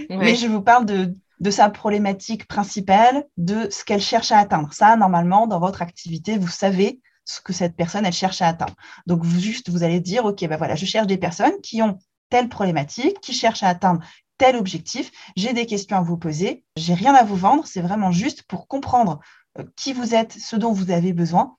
Mais 0.09 0.35
je 0.35 0.47
vous 0.47 0.61
parle 0.61 0.85
de 0.85 1.15
de 1.39 1.51
sa 1.51 1.69
problématique 1.69 2.47
principale, 2.47 3.25
de 3.37 3.69
ce 3.69 3.83
qu'elle 3.83 4.01
cherche 4.01 4.31
à 4.31 4.39
atteindre. 4.39 4.73
Ça, 4.73 4.95
normalement, 4.95 5.47
dans 5.47 5.59
votre 5.59 5.81
activité, 5.81 6.37
vous 6.37 6.47
savez 6.47 7.01
ce 7.25 7.41
que 7.41 7.53
cette 7.53 7.75
personne, 7.75 8.05
elle 8.05 8.13
cherche 8.13 8.41
à 8.41 8.47
atteindre. 8.47 8.75
Donc, 9.07 9.23
vous, 9.23 9.39
juste, 9.39 9.69
vous 9.69 9.83
allez 9.83 9.99
dire, 9.99 10.25
OK, 10.25 10.45
ben 10.47 10.57
voilà, 10.57 10.75
je 10.75 10.85
cherche 10.85 11.07
des 11.07 11.17
personnes 11.17 11.59
qui 11.61 11.81
ont 11.81 11.99
telle 12.29 12.49
problématique, 12.49 13.19
qui 13.21 13.33
cherchent 13.33 13.63
à 13.63 13.69
atteindre 13.69 14.01
tel 14.37 14.55
objectif. 14.55 15.11
J'ai 15.35 15.53
des 15.53 15.65
questions 15.65 15.97
à 15.97 16.01
vous 16.01 16.17
poser. 16.17 16.63
J'ai 16.75 16.93
rien 16.93 17.13
à 17.13 17.23
vous 17.23 17.35
vendre. 17.35 17.67
C'est 17.67 17.81
vraiment 17.81 18.11
juste 18.11 18.43
pour 18.43 18.67
comprendre 18.67 19.19
euh, 19.57 19.63
qui 19.75 19.93
vous 19.93 20.15
êtes, 20.15 20.33
ce 20.33 20.55
dont 20.55 20.71
vous 20.71 20.91
avez 20.91 21.13
besoin 21.13 21.55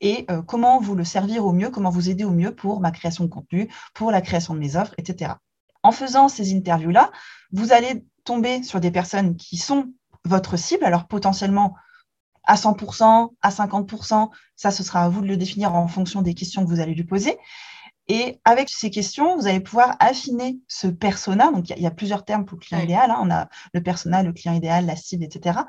et 0.00 0.26
euh, 0.30 0.42
comment 0.42 0.80
vous 0.80 0.94
le 0.94 1.04
servir 1.04 1.44
au 1.46 1.52
mieux, 1.52 1.70
comment 1.70 1.90
vous 1.90 2.10
aider 2.10 2.24
au 2.24 2.30
mieux 2.30 2.54
pour 2.54 2.80
ma 2.80 2.90
création 2.90 3.24
de 3.24 3.30
contenu, 3.30 3.68
pour 3.94 4.10
la 4.10 4.20
création 4.20 4.54
de 4.54 4.58
mes 4.58 4.76
offres, 4.76 4.94
etc. 4.98 5.34
En 5.82 5.92
faisant 5.92 6.28
ces 6.28 6.54
interviews-là, 6.54 7.10
vous 7.52 7.72
allez 7.72 8.04
tomber 8.26 8.62
sur 8.62 8.80
des 8.80 8.90
personnes 8.90 9.36
qui 9.36 9.56
sont 9.56 9.92
votre 10.24 10.56
cible, 10.58 10.84
alors 10.84 11.06
potentiellement 11.06 11.74
à 12.44 12.56
100%, 12.56 13.30
à 13.40 13.50
50%, 13.50 14.30
ça, 14.54 14.70
ce 14.70 14.82
sera 14.82 15.04
à 15.04 15.08
vous 15.08 15.20
de 15.20 15.26
le 15.26 15.36
définir 15.36 15.74
en 15.74 15.88
fonction 15.88 16.22
des 16.22 16.34
questions 16.34 16.64
que 16.64 16.68
vous 16.68 16.80
allez 16.80 16.94
lui 16.94 17.04
poser. 17.04 17.38
Et 18.08 18.40
avec 18.44 18.70
ces 18.70 18.90
questions, 18.90 19.36
vous 19.36 19.48
allez 19.48 19.60
pouvoir 19.60 19.96
affiner 19.98 20.60
ce 20.68 20.86
persona. 20.86 21.50
Donc, 21.50 21.70
il 21.70 21.82
y, 21.82 21.86
a 21.86 21.90
plusieurs 21.90 22.24
termes 22.24 22.44
pour 22.44 22.56
le 22.56 22.64
client 22.64 22.80
idéal. 22.80 23.10
Hein. 23.10 23.18
On 23.20 23.30
a 23.30 23.48
le 23.72 23.82
persona, 23.82 24.22
le 24.22 24.32
client 24.32 24.54
idéal, 24.54 24.86
la 24.86 24.94
cible, 24.94 25.24
etc. 25.24 25.60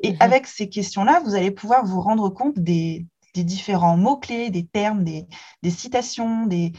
Et 0.00 0.12
mhm. 0.12 0.16
avec 0.20 0.46
ces 0.46 0.68
questions-là, 0.68 1.20
vous 1.24 1.34
allez 1.34 1.50
pouvoir 1.50 1.84
vous 1.84 2.00
rendre 2.00 2.28
compte 2.28 2.58
des, 2.58 3.06
différents 3.34 3.96
mots-clés, 3.96 4.50
des 4.50 4.66
termes, 4.66 5.02
des, 5.02 5.26
citations, 5.70 6.46
des, 6.46 6.72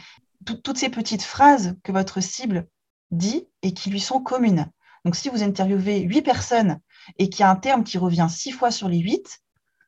toutes 0.44 0.78
ces 0.78 0.88
petites 0.88 1.22
phrases 1.22 1.76
que 1.82 1.92
votre 1.92 2.20
cible 2.20 2.66
dit 3.10 3.46
et 3.62 3.74
qui 3.74 3.90
lui 3.90 4.00
sont 4.00 4.20
communes. 4.20 4.70
Donc, 5.04 5.16
si 5.16 5.28
vous 5.28 5.42
interviewez 5.42 6.00
huit 6.00 6.22
personnes 6.22 6.78
et 7.18 7.28
qu'il 7.28 7.40
y 7.40 7.42
a 7.42 7.50
un 7.50 7.56
terme 7.56 7.84
qui 7.84 7.98
revient 7.98 8.28
six 8.30 8.52
fois 8.52 8.70
sur 8.70 8.88
les 8.88 8.98
huit, 8.98 9.42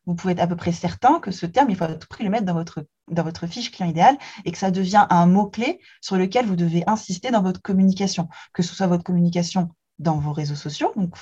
vous 0.07 0.15
pouvez 0.15 0.33
être 0.33 0.41
à 0.41 0.47
peu 0.47 0.57
près 0.57 0.73
certain 0.73 1.19
que 1.19 1.31
ce 1.31 1.47
terme, 1.47 1.71
il 1.71 1.77
faut 1.77 1.85
à 1.85 1.95
tout 1.95 2.09
prix 2.09 2.25
le 2.25 2.31
mettre 2.31 2.45
dans 2.45 2.55
votre, 2.55 3.47
fiche 3.47 3.71
client 3.71 3.89
idéal 3.89 4.17
et 4.45 4.53
que 4.53 4.59
ça 4.59 4.71
devient 4.71 5.07
un 5.11 5.27
mot-clé 5.27 5.81
sur 6.01 6.17
lequel 6.17 6.47
vous 6.47 6.57
devez 6.57 6.85
insister 6.87 7.31
dans 7.31 7.43
votre 7.43 7.63
communication, 7.63 8.29
que 8.53 8.63
ce 8.63 8.75
soit 8.75 8.87
votre 8.87 9.05
communication 9.05 9.71
dans 9.99 10.19
vos 10.19 10.33
réseaux 10.33 10.57
sociaux, 10.57 10.93
donc 10.97 11.17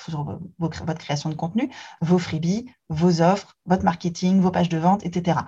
votre 0.58 0.98
création 0.98 1.28
de 1.28 1.34
contenu, 1.34 1.70
vos 2.00 2.18
freebies, 2.18 2.66
vos 2.88 3.20
offres, 3.20 3.56
votre 3.66 3.84
marketing, 3.84 4.40
vos 4.40 4.50
pages 4.50 4.70
de 4.70 4.78
vente, 4.78 5.04
etc. 5.04 5.40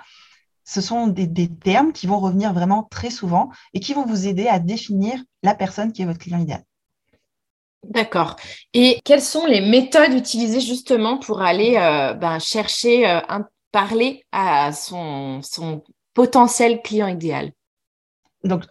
Ce 0.64 0.80
sont 0.80 1.08
des 1.08 1.48
termes 1.48 1.92
qui 1.92 2.06
vont 2.06 2.20
revenir 2.20 2.52
vraiment 2.52 2.84
très 2.84 3.10
souvent 3.10 3.50
et 3.72 3.80
qui 3.80 3.94
vont 3.94 4.06
vous 4.06 4.26
aider 4.26 4.46
à 4.46 4.58
définir 4.58 5.22
la 5.42 5.54
personne 5.54 5.92
qui 5.92 6.02
est 6.02 6.06
votre 6.06 6.18
client 6.18 6.38
idéal. 6.38 6.64
D'accord. 7.90 8.36
Et 8.72 9.00
quelles 9.04 9.20
sont 9.20 9.46
les 9.46 9.60
méthodes 9.60 10.14
utilisées 10.14 10.60
justement 10.60 11.18
pour 11.18 11.42
aller 11.42 11.76
euh, 11.76 12.14
ben, 12.14 12.38
chercher, 12.38 13.08
euh, 13.08 13.20
parler 13.72 14.24
à 14.32 14.72
son, 14.72 15.42
son 15.42 15.82
potentiel 16.14 16.80
client 16.82 17.08
idéal? 17.08 17.52
Donc, 18.44 18.66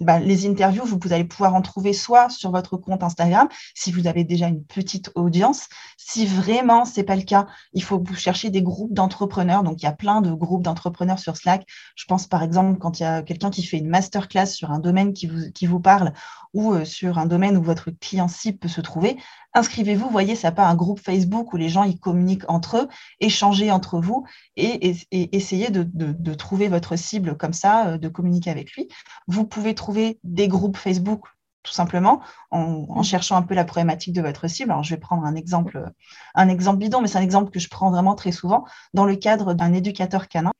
bah, 0.00 0.18
les 0.18 0.46
interviews, 0.46 0.84
vous, 0.84 1.12
allez 1.12 1.24
pouvoir 1.24 1.54
en 1.54 1.62
trouver 1.62 1.92
soit 1.92 2.28
sur 2.28 2.50
votre 2.50 2.76
compte 2.76 3.02
Instagram, 3.02 3.48
si 3.74 3.90
vous 3.90 4.06
avez 4.06 4.24
déjà 4.24 4.48
une 4.48 4.64
petite 4.64 5.10
audience. 5.14 5.68
Si 5.96 6.26
vraiment 6.26 6.84
ce 6.84 7.00
n'est 7.00 7.04
pas 7.04 7.16
le 7.16 7.22
cas, 7.22 7.46
il 7.72 7.82
faut 7.82 7.98
vous 7.98 8.14
chercher 8.14 8.50
des 8.50 8.62
groupes 8.62 8.92
d'entrepreneurs. 8.92 9.62
Donc, 9.62 9.82
il 9.82 9.84
y 9.84 9.88
a 9.88 9.92
plein 9.92 10.20
de 10.20 10.32
groupes 10.32 10.62
d'entrepreneurs 10.62 11.18
sur 11.18 11.36
Slack. 11.36 11.66
Je 11.96 12.04
pense 12.04 12.26
par 12.26 12.42
exemple 12.42 12.78
quand 12.78 13.00
il 13.00 13.02
y 13.02 13.06
a 13.06 13.22
quelqu'un 13.22 13.50
qui 13.50 13.62
fait 13.62 13.78
une 13.78 13.88
masterclass 13.88 14.46
sur 14.46 14.70
un 14.70 14.78
domaine 14.78 15.12
qui 15.12 15.26
vous, 15.26 15.50
qui 15.52 15.66
vous 15.66 15.80
parle 15.80 16.12
ou 16.54 16.72
euh, 16.72 16.84
sur 16.84 17.18
un 17.18 17.26
domaine 17.26 17.56
où 17.56 17.62
votre 17.62 17.90
client 17.90 18.28
cible 18.28 18.58
peut 18.58 18.68
se 18.68 18.80
trouver, 18.80 19.16
inscrivez-vous. 19.54 20.08
Voyez, 20.10 20.34
ça 20.34 20.52
pas 20.52 20.66
un 20.66 20.74
groupe 20.74 21.00
Facebook 21.00 21.52
où 21.52 21.56
les 21.56 21.68
gens 21.68 21.84
ils 21.84 21.98
communiquent 21.98 22.48
entre 22.48 22.78
eux, 22.78 22.88
échangez 23.20 23.70
entre 23.70 24.00
vous 24.00 24.24
et, 24.56 24.94
essayez 25.10 25.70
de, 25.70 26.34
trouver 26.34 26.68
votre 26.68 26.96
cible 26.96 27.36
comme 27.36 27.52
ça, 27.52 27.88
euh, 27.88 27.98
de 27.98 28.08
communiquer 28.08 28.50
avec 28.50 28.72
lui. 28.72 28.88
Vous 29.26 29.44
pouvez 29.44 29.74
trouver 29.74 30.18
des 30.24 30.48
groupes 30.48 30.76
Facebook 30.76 31.26
tout 31.64 31.72
simplement 31.72 32.20
en, 32.50 32.86
en, 32.88 33.02
cherchant 33.02 33.36
un 33.36 33.42
peu 33.42 33.54
la 33.54 33.64
problématique 33.64 34.14
de 34.14 34.22
votre 34.22 34.48
cible. 34.48 34.70
Alors, 34.70 34.84
je 34.84 34.94
vais 34.94 35.00
prendre 35.00 35.24
un 35.24 35.34
exemple, 35.34 35.90
un 36.34 36.48
exemple 36.48 36.78
bidon, 36.78 37.02
mais 37.02 37.08
c'est 37.08 37.18
un 37.18 37.22
exemple 37.22 37.50
que 37.50 37.58
je 37.58 37.68
prends 37.68 37.90
vraiment 37.90 38.14
très 38.14 38.32
souvent 38.32 38.64
dans 38.94 39.04
le 39.04 39.16
cadre 39.16 39.52
d'un 39.54 39.74
éducateur 39.74 40.28
canin 40.28 40.52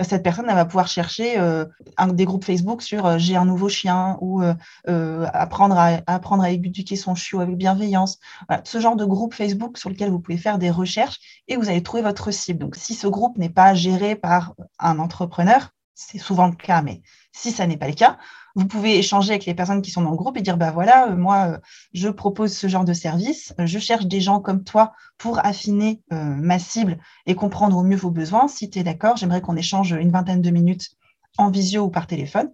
cette 0.00 0.22
personne 0.22 0.46
elle 0.48 0.54
va 0.54 0.64
pouvoir 0.64 0.88
chercher 0.88 1.38
euh, 1.38 1.66
un, 1.96 2.08
des 2.08 2.24
groupes 2.24 2.44
Facebook 2.44 2.82
sur 2.82 3.04
euh, 3.04 3.18
j'ai 3.18 3.36
un 3.36 3.44
nouveau 3.44 3.68
chien 3.68 4.16
ou 4.20 4.42
euh, 4.42 5.26
apprendre, 5.32 5.76
à, 5.78 6.00
apprendre 6.06 6.42
à 6.42 6.50
éduquer 6.50 6.96
son 6.96 7.14
chiot 7.14 7.40
avec 7.40 7.56
bienveillance. 7.56 8.18
ce 8.64 8.80
genre 8.80 8.96
de 8.96 9.04
groupe 9.04 9.34
Facebook 9.34 9.78
sur 9.78 9.90
lequel 9.90 10.10
vous 10.10 10.20
pouvez 10.20 10.38
faire 10.38 10.58
des 10.58 10.70
recherches 10.70 11.18
et 11.48 11.56
vous 11.56 11.68
allez 11.68 11.82
trouver 11.82 12.02
votre 12.02 12.30
cible. 12.30 12.58
Donc, 12.58 12.76
si 12.76 12.94
ce 12.94 13.06
groupe 13.06 13.36
n'est 13.36 13.50
pas 13.50 13.74
géré 13.74 14.16
par 14.16 14.54
un 14.78 14.98
entrepreneur, 14.98 15.70
c'est 15.94 16.18
souvent 16.18 16.46
le 16.46 16.56
cas, 16.56 16.82
mais 16.82 17.02
si 17.32 17.50
ça 17.50 17.66
n'est 17.66 17.76
pas 17.76 17.88
le 17.88 17.94
cas, 17.94 18.18
vous 18.54 18.66
pouvez 18.66 18.98
échanger 18.98 19.30
avec 19.30 19.46
les 19.46 19.54
personnes 19.54 19.82
qui 19.82 19.90
sont 19.90 20.02
dans 20.02 20.10
le 20.10 20.16
groupe 20.16 20.36
et 20.36 20.42
dire, 20.42 20.56
bah 20.56 20.70
voilà, 20.70 21.08
euh, 21.08 21.16
moi, 21.16 21.52
euh, 21.52 21.58
je 21.94 22.08
propose 22.08 22.52
ce 22.52 22.66
genre 22.66 22.84
de 22.84 22.92
service, 22.92 23.54
euh, 23.58 23.66
je 23.66 23.78
cherche 23.78 24.06
des 24.06 24.20
gens 24.20 24.40
comme 24.40 24.62
toi 24.64 24.92
pour 25.18 25.44
affiner 25.44 26.02
ma 26.10 26.58
cible 26.58 26.98
et 27.26 27.34
comprendre 27.34 27.76
au 27.76 27.84
mieux 27.84 27.96
vos 27.96 28.10
besoins. 28.10 28.48
Si 28.48 28.68
tu 28.68 28.80
es 28.80 28.82
d'accord, 28.82 29.16
j'aimerais 29.16 29.40
qu'on 29.40 29.56
échange 29.56 29.92
une 29.92 30.10
vingtaine 30.10 30.42
de 30.42 30.50
minutes 30.50 30.90
en 31.38 31.48
visio 31.48 31.84
ou 31.84 31.90
par 31.90 32.08
téléphone. 32.08 32.50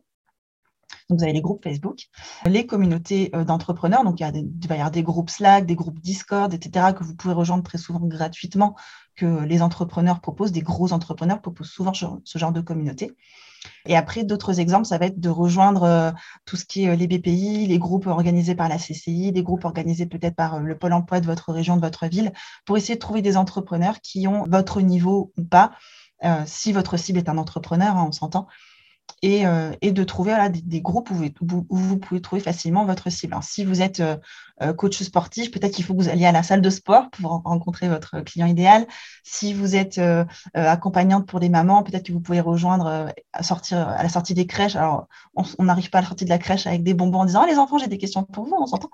Donc, 1.08 1.18
vous 1.18 1.24
avez 1.24 1.32
les 1.32 1.40
groupes 1.40 1.64
Facebook, 1.64 2.08
les 2.44 2.66
communautés 2.66 3.30
d'entrepreneurs. 3.46 4.04
Donc, 4.04 4.20
il, 4.20 4.24
y 4.24 4.26
a 4.26 4.32
des, 4.32 4.46
va 4.68 4.74
y 4.74 4.78
avoir 4.78 4.90
des 4.90 5.02
groupes 5.02 5.30
Slack, 5.30 5.64
des 5.64 5.76
groupes 5.76 5.98
Discord, 5.98 6.52
etc., 6.52 6.92
que 6.96 7.02
vous 7.02 7.16
pouvez 7.16 7.32
rejoindre 7.32 7.62
très 7.62 7.78
souvent 7.78 8.00
gratuitement, 8.00 8.76
que 9.16 9.44
les 9.44 9.62
entrepreneurs 9.62 10.20
proposent, 10.20 10.52
des 10.52 10.60
gros 10.60 10.92
entrepreneurs 10.92 11.40
proposent 11.40 11.70
souvent 11.70 11.94
ce 11.94 12.38
genre 12.38 12.52
de 12.52 12.60
communauté. 12.60 13.16
Et 13.86 13.96
après, 13.96 14.24
d'autres 14.24 14.60
exemples, 14.60 14.86
ça 14.86 14.98
va 14.98 15.06
être 15.06 15.20
de 15.20 15.28
rejoindre 15.28 15.82
euh, 15.84 16.10
tout 16.44 16.56
ce 16.56 16.64
qui 16.64 16.84
est 16.84 16.90
euh, 16.90 16.96
les 16.96 17.06
BPI, 17.06 17.66
les 17.66 17.78
groupes 17.78 18.06
organisés 18.06 18.54
par 18.54 18.68
la 18.68 18.76
CCI, 18.76 19.32
des 19.32 19.42
groupes 19.42 19.64
organisés 19.64 20.06
peut-être 20.06 20.36
par 20.36 20.56
euh, 20.56 20.60
le 20.60 20.76
pôle 20.76 20.92
emploi 20.92 21.20
de 21.20 21.26
votre 21.26 21.52
région, 21.52 21.76
de 21.76 21.80
votre 21.80 22.06
ville, 22.06 22.32
pour 22.64 22.76
essayer 22.76 22.94
de 22.94 23.00
trouver 23.00 23.22
des 23.22 23.36
entrepreneurs 23.36 24.00
qui 24.00 24.28
ont 24.28 24.44
votre 24.48 24.80
niveau 24.80 25.32
ou 25.36 25.44
pas. 25.44 25.72
si 26.46 26.72
votre 26.72 26.96
cible 26.96 27.18
est 27.18 27.28
un 27.28 27.38
entrepreneur, 27.38 27.96
hein, 27.96 28.06
on 28.08 28.12
s'entend, 28.12 28.48
euh, 29.24 29.72
et, 29.80 29.90
de 29.90 30.04
trouver 30.04 30.36
des, 30.50 30.80
groupes 30.80 31.10
où 31.10 31.16
vous, 31.70 31.98
pouvez 31.98 32.20
trouver 32.20 32.40
facilement 32.40 32.84
votre 32.84 33.10
cible. 33.10 33.36
si 33.42 33.64
vous 33.64 33.82
êtes 33.82 33.98
euh, 33.98 34.16
euh, 34.62 34.72
coach 34.72 35.02
sportif, 35.02 35.50
peut-être 35.50 35.74
qu'il 35.74 35.84
faut 35.84 35.94
que 35.94 36.02
vous 36.02 36.08
alliez 36.08 36.26
à 36.26 36.32
la 36.32 36.44
salle 36.44 36.62
de 36.62 36.70
sport 36.70 37.10
pour 37.10 37.42
rencontrer 37.44 37.88
votre 37.88 38.20
client 38.20 38.46
idéal. 38.46 38.86
Si 39.24 39.54
vous 39.54 39.74
êtes 39.74 40.00
accompagnante 40.54 41.26
pour 41.26 41.40
des 41.40 41.48
mamans, 41.48 41.82
peut-être 41.82 42.06
que 42.06 42.12
vous 42.12 42.20
pouvez 42.20 42.40
rejoindre 42.40 43.12
à, 43.32 43.42
sortir, 43.42 43.88
à 43.88 44.02
la 44.02 44.08
sortie 44.08 44.34
des 44.34 44.46
crèches. 44.46 44.76
Alors, 44.76 45.08
on 45.34 45.64
n'arrive 45.64 45.90
pas 45.90 45.98
à 45.98 46.02
la 46.02 46.08
sortie 46.08 46.24
de 46.24 46.30
la 46.30 46.38
crèche 46.38 46.66
avec 46.66 46.84
des 46.84 46.94
bonbons 46.94 47.20
en 47.20 47.24
disant 47.24 47.42
ah, 47.42 47.46
les 47.46 47.58
enfants, 47.58 47.78
j'ai 47.78 47.88
des 47.88 47.98
questions 47.98 48.22
pour 48.22 48.44
vous, 48.44 48.56
on 48.58 48.66
s'entend. 48.66 48.90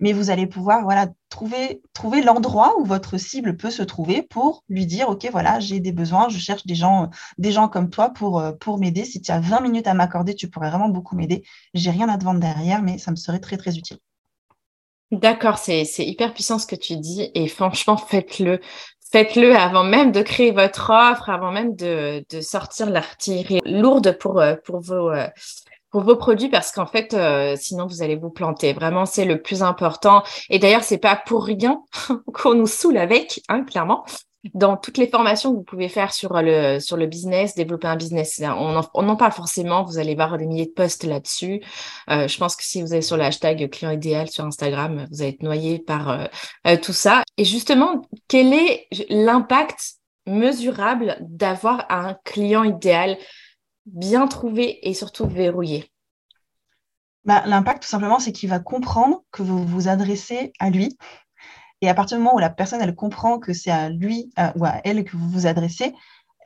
Mais 0.00 0.12
vous 0.12 0.30
allez 0.30 0.46
pouvoir 0.46 0.82
voilà, 0.82 1.08
trouver, 1.28 1.82
trouver 1.92 2.22
l'endroit 2.22 2.74
où 2.78 2.84
votre 2.84 3.18
cible 3.18 3.56
peut 3.56 3.70
se 3.70 3.82
trouver 3.82 4.22
pour 4.22 4.64
lui 4.68 4.86
dire, 4.86 5.08
OK, 5.10 5.28
voilà, 5.30 5.60
j'ai 5.60 5.80
des 5.80 5.92
besoins, 5.92 6.28
je 6.28 6.38
cherche 6.38 6.66
des 6.66 6.74
gens, 6.74 7.68
comme 7.68 7.90
toi 7.90 8.10
pour, 8.10 8.40
euh, 8.40 8.52
pour 8.52 8.78
m'aider. 8.78 9.04
Si 9.04 9.20
tu 9.20 9.30
as 9.30 9.40
20 9.40 9.60
minutes 9.60 9.86
à 9.86 9.94
m'accorder, 9.94 10.34
tu 10.34 10.48
pourrais 10.48 10.70
vraiment 10.70 10.88
beaucoup 10.88 11.16
m'aider. 11.16 11.44
J'ai 11.74 11.90
rien 11.90 12.08
à 12.08 12.18
te 12.18 12.24
vendre 12.24 12.40
derrière, 12.40 12.82
mais 12.82 12.98
ça 12.98 13.10
me 13.10 13.16
serait 13.16 13.40
très, 13.40 13.56
très 13.56 13.76
utile. 13.76 13.98
D'accord, 15.12 15.58
c'est 15.58 15.84
hyper 15.98 16.32
puissant 16.32 16.58
ce 16.58 16.66
que 16.66 16.76
tu 16.76 16.96
dis 16.96 17.30
et 17.34 17.48
franchement, 17.48 17.96
faites-le. 17.96 18.60
Faites-le 19.12 19.56
avant 19.56 19.82
même 19.82 20.12
de 20.12 20.22
créer 20.22 20.52
votre 20.52 20.90
offre, 20.90 21.30
avant 21.30 21.50
même 21.50 21.74
de, 21.74 22.24
de 22.30 22.40
sortir 22.40 22.88
l'artillerie 22.90 23.58
lourde 23.64 24.16
pour, 24.20 24.38
euh, 24.38 24.54
pour 24.64 24.78
vos, 24.78 25.10
euh, 25.10 25.26
pour 25.90 26.02
vos 26.02 26.16
produits 26.16 26.48
parce 26.48 26.72
qu'en 26.72 26.86
fait, 26.86 27.14
euh, 27.14 27.56
sinon 27.58 27.86
vous 27.86 28.02
allez 28.02 28.16
vous 28.16 28.30
planter. 28.30 28.72
Vraiment, 28.72 29.06
c'est 29.06 29.24
le 29.24 29.42
plus 29.42 29.62
important. 29.62 30.22
Et 30.48 30.58
d'ailleurs, 30.58 30.84
c'est 30.84 30.98
pas 30.98 31.16
pour 31.16 31.44
rien 31.44 31.82
qu'on 32.32 32.54
nous 32.54 32.66
saoule 32.66 32.96
avec, 32.96 33.42
hein, 33.48 33.64
clairement. 33.64 34.04
Dans 34.54 34.78
toutes 34.78 34.96
les 34.96 35.06
formations 35.06 35.50
que 35.52 35.56
vous 35.56 35.64
pouvez 35.64 35.90
faire 35.90 36.14
sur 36.14 36.40
le 36.40 36.80
sur 36.80 36.96
le 36.96 37.04
business, 37.04 37.54
développer 37.54 37.88
un 37.88 37.96
business, 37.96 38.40
on 38.42 38.78
en, 38.78 38.88
on 38.94 39.06
en 39.10 39.16
parle 39.16 39.32
forcément. 39.32 39.82
Vous 39.82 39.98
allez 39.98 40.14
voir 40.14 40.38
des 40.38 40.46
milliers 40.46 40.64
de 40.64 40.70
posts 40.70 41.04
là-dessus. 41.04 41.60
Euh, 42.08 42.26
je 42.26 42.38
pense 42.38 42.56
que 42.56 42.64
si 42.64 42.80
vous 42.80 42.94
allez 42.94 43.02
sur 43.02 43.18
le 43.18 43.24
hashtag 43.24 43.68
client 43.68 43.90
idéal 43.90 44.30
sur 44.30 44.46
Instagram, 44.46 45.06
vous 45.10 45.20
allez 45.20 45.32
être 45.32 45.42
noyé 45.42 45.78
par 45.78 46.08
euh, 46.08 46.24
euh, 46.66 46.78
tout 46.78 46.94
ça. 46.94 47.22
Et 47.36 47.44
justement, 47.44 48.00
quel 48.28 48.54
est 48.54 48.86
l'impact 49.10 49.96
mesurable 50.26 51.18
d'avoir 51.20 51.84
un 51.90 52.16
client 52.24 52.64
idéal? 52.64 53.18
Bien 53.92 54.26
trouvé 54.26 54.88
et 54.88 54.94
surtout 54.94 55.26
verrouillé 55.26 55.90
bah, 57.24 57.42
L'impact, 57.46 57.82
tout 57.82 57.88
simplement, 57.88 58.18
c'est 58.18 58.32
qu'il 58.32 58.48
va 58.48 58.58
comprendre 58.58 59.22
que 59.30 59.42
vous 59.42 59.64
vous 59.64 59.88
adressez 59.88 60.52
à 60.58 60.70
lui. 60.70 60.96
Et 61.80 61.88
à 61.88 61.94
partir 61.94 62.18
du 62.18 62.22
moment 62.22 62.36
où 62.36 62.40
la 62.40 62.50
personne, 62.50 62.80
elle 62.82 62.94
comprend 62.94 63.38
que 63.38 63.52
c'est 63.52 63.70
à 63.70 63.88
lui 63.88 64.30
ou 64.56 64.64
à 64.64 64.80
elle 64.84 65.04
que 65.04 65.16
vous 65.16 65.28
vous 65.28 65.46
adressez, 65.46 65.94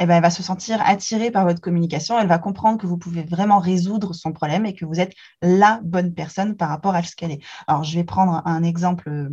eh 0.00 0.06
ben, 0.06 0.16
elle 0.16 0.22
va 0.22 0.30
se 0.30 0.42
sentir 0.42 0.80
attirée 0.84 1.30
par 1.30 1.44
votre 1.44 1.60
communication. 1.60 2.18
Elle 2.18 2.26
va 2.26 2.38
comprendre 2.38 2.78
que 2.78 2.86
vous 2.86 2.98
pouvez 2.98 3.22
vraiment 3.22 3.58
résoudre 3.58 4.12
son 4.12 4.32
problème 4.32 4.66
et 4.66 4.74
que 4.74 4.84
vous 4.84 5.00
êtes 5.00 5.14
la 5.42 5.80
bonne 5.84 6.12
personne 6.14 6.56
par 6.56 6.68
rapport 6.68 6.94
à 6.94 7.02
ce 7.02 7.14
qu'elle 7.14 7.30
est. 7.30 7.40
Alors, 7.66 7.84
je 7.84 7.94
vais 7.94 8.04
prendre 8.04 8.42
un 8.44 8.62
exemple, 8.62 9.28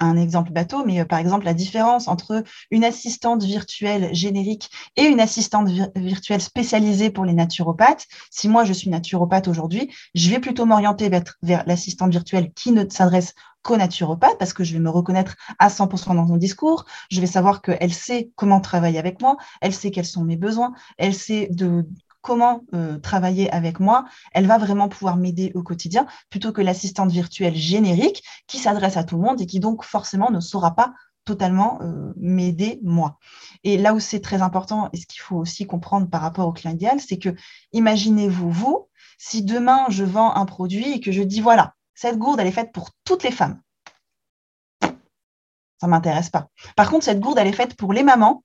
un 0.00 0.16
exemple 0.16 0.52
bateau, 0.52 0.84
mais 0.84 1.00
euh, 1.00 1.04
par 1.04 1.18
exemple, 1.18 1.44
la 1.44 1.54
différence 1.54 2.08
entre 2.08 2.42
une 2.70 2.84
assistante 2.84 3.44
virtuelle 3.44 4.12
générique 4.12 4.70
et 4.96 5.04
une 5.04 5.20
assistante 5.20 5.68
virtuelle 5.94 6.40
spécialisée 6.40 7.10
pour 7.10 7.24
les 7.24 7.34
naturopathes. 7.34 8.06
Si 8.30 8.48
moi, 8.48 8.64
je 8.64 8.72
suis 8.72 8.90
naturopathe 8.90 9.48
aujourd'hui, 9.48 9.94
je 10.14 10.30
vais 10.30 10.40
plutôt 10.40 10.66
m'orienter 10.66 11.08
vers 11.42 11.64
l'assistante 11.66 12.10
virtuelle 12.10 12.52
qui 12.52 12.72
ne 12.72 12.88
s'adresse 12.88 13.34
co-naturopathe 13.62 14.38
parce 14.38 14.52
que 14.52 14.64
je 14.64 14.72
vais 14.72 14.80
me 14.80 14.90
reconnaître 14.90 15.36
à 15.58 15.68
100% 15.68 16.14
dans 16.14 16.26
son 16.26 16.36
discours. 16.36 16.84
Je 17.10 17.20
vais 17.20 17.26
savoir 17.26 17.62
qu'elle 17.62 17.92
sait 17.92 18.30
comment 18.36 18.60
travailler 18.60 18.98
avec 18.98 19.20
moi, 19.20 19.36
elle 19.60 19.74
sait 19.74 19.90
quels 19.90 20.06
sont 20.06 20.24
mes 20.24 20.36
besoins, 20.36 20.72
elle 20.98 21.14
sait 21.14 21.48
de 21.50 21.86
comment 22.22 22.64
euh, 22.74 22.98
travailler 22.98 23.50
avec 23.50 23.80
moi, 23.80 24.04
elle 24.32 24.46
va 24.46 24.58
vraiment 24.58 24.88
pouvoir 24.88 25.16
m'aider 25.16 25.52
au 25.54 25.62
quotidien 25.62 26.06
plutôt 26.28 26.52
que 26.52 26.60
l'assistante 26.60 27.10
virtuelle 27.10 27.56
générique 27.56 28.22
qui 28.46 28.58
s'adresse 28.58 28.96
à 28.96 29.04
tout 29.04 29.16
le 29.16 29.22
monde 29.22 29.40
et 29.40 29.46
qui 29.46 29.60
donc 29.60 29.84
forcément 29.84 30.30
ne 30.30 30.40
saura 30.40 30.74
pas 30.74 30.92
totalement 31.24 31.78
euh, 31.82 32.12
m'aider 32.16 32.80
moi. 32.82 33.18
Et 33.64 33.76
là 33.76 33.94
où 33.94 34.00
c'est 34.00 34.20
très 34.20 34.42
important 34.42 34.88
et 34.92 34.96
ce 34.96 35.06
qu'il 35.06 35.20
faut 35.20 35.36
aussi 35.36 35.66
comprendre 35.66 36.08
par 36.08 36.22
rapport 36.22 36.46
au 36.46 36.52
client 36.52 36.72
idéal, 36.72 37.00
c'est 37.00 37.18
que 37.18 37.34
imaginez-vous, 37.72 38.50
vous, 38.50 38.88
si 39.18 39.42
demain 39.42 39.84
je 39.90 40.04
vends 40.04 40.34
un 40.34 40.46
produit 40.46 40.92
et 40.92 41.00
que 41.00 41.12
je 41.12 41.22
dis 41.22 41.40
voilà, 41.40 41.74
cette 41.94 42.18
gourde, 42.18 42.40
elle 42.40 42.46
est 42.46 42.52
faite 42.52 42.72
pour 42.72 42.90
toutes 43.04 43.22
les 43.22 43.30
femmes. 43.30 43.60
Ça 44.82 45.86
ne 45.86 45.90
m'intéresse 45.90 46.28
pas. 46.28 46.48
Par 46.76 46.90
contre, 46.90 47.04
cette 47.04 47.20
gourde, 47.20 47.38
elle 47.38 47.46
est 47.46 47.52
faite 47.52 47.74
pour 47.74 47.92
les 47.92 48.02
mamans 48.02 48.44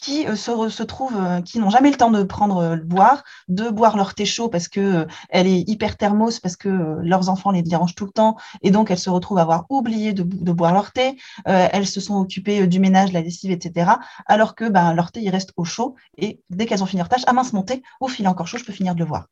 qui 0.00 0.26
euh, 0.26 0.34
se, 0.36 0.82
trouvent, 0.82 1.20
euh, 1.20 1.40
qui 1.42 1.58
n'ont 1.58 1.70
jamais 1.70 1.90
le 1.90 1.96
temps 1.96 2.10
de 2.10 2.22
prendre 2.22 2.58
euh, 2.58 2.76
le 2.76 2.84
boire, 2.84 3.22
de 3.48 3.68
boire 3.68 3.96
leur 3.96 4.14
thé 4.14 4.24
chaud 4.24 4.48
parce 4.48 4.68
que 4.68 5.06
elle 5.28 5.46
est 5.46 5.68
hyper 5.68 5.96
thermos, 5.96 6.40
parce 6.40 6.56
que 6.56 6.68
leurs 7.02 7.28
enfants 7.28 7.50
les 7.50 7.62
dérangent 7.62 7.94
tout 7.94 8.06
le 8.06 8.12
temps, 8.12 8.36
et 8.62 8.70
donc 8.70 8.90
elles 8.90 8.98
se 8.98 9.10
retrouvent 9.10 9.38
à 9.38 9.42
avoir 9.42 9.66
oublié 9.68 10.12
de, 10.12 10.22
boire 10.52 10.72
leur 10.72 10.92
thé. 10.92 11.16
elles 11.44 11.86
se 11.86 12.00
sont 12.00 12.16
occupées 12.16 12.66
du 12.66 12.80
ménage, 12.80 13.10
de 13.10 13.14
la 13.14 13.20
lessive, 13.20 13.50
etc. 13.50 13.92
Alors 14.26 14.54
que 14.54 14.68
ben, 14.68 14.94
leur 14.94 15.12
thé, 15.12 15.20
il 15.20 15.30
reste 15.30 15.52
au 15.56 15.64
chaud, 15.64 15.94
et 16.16 16.40
dès 16.50 16.66
qu'elles 16.66 16.82
ont 16.82 16.86
fini 16.86 17.00
leur 17.00 17.08
tâche, 17.08 17.22
à 17.26 17.32
mince 17.32 17.52
monter, 17.52 17.82
au 18.00 18.08
fil 18.08 18.26
encore 18.28 18.46
chaud, 18.46 18.58
je 18.58 18.64
peux 18.64 18.72
finir 18.72 18.94
de 18.94 19.00
le 19.00 19.04
voir 19.04 19.26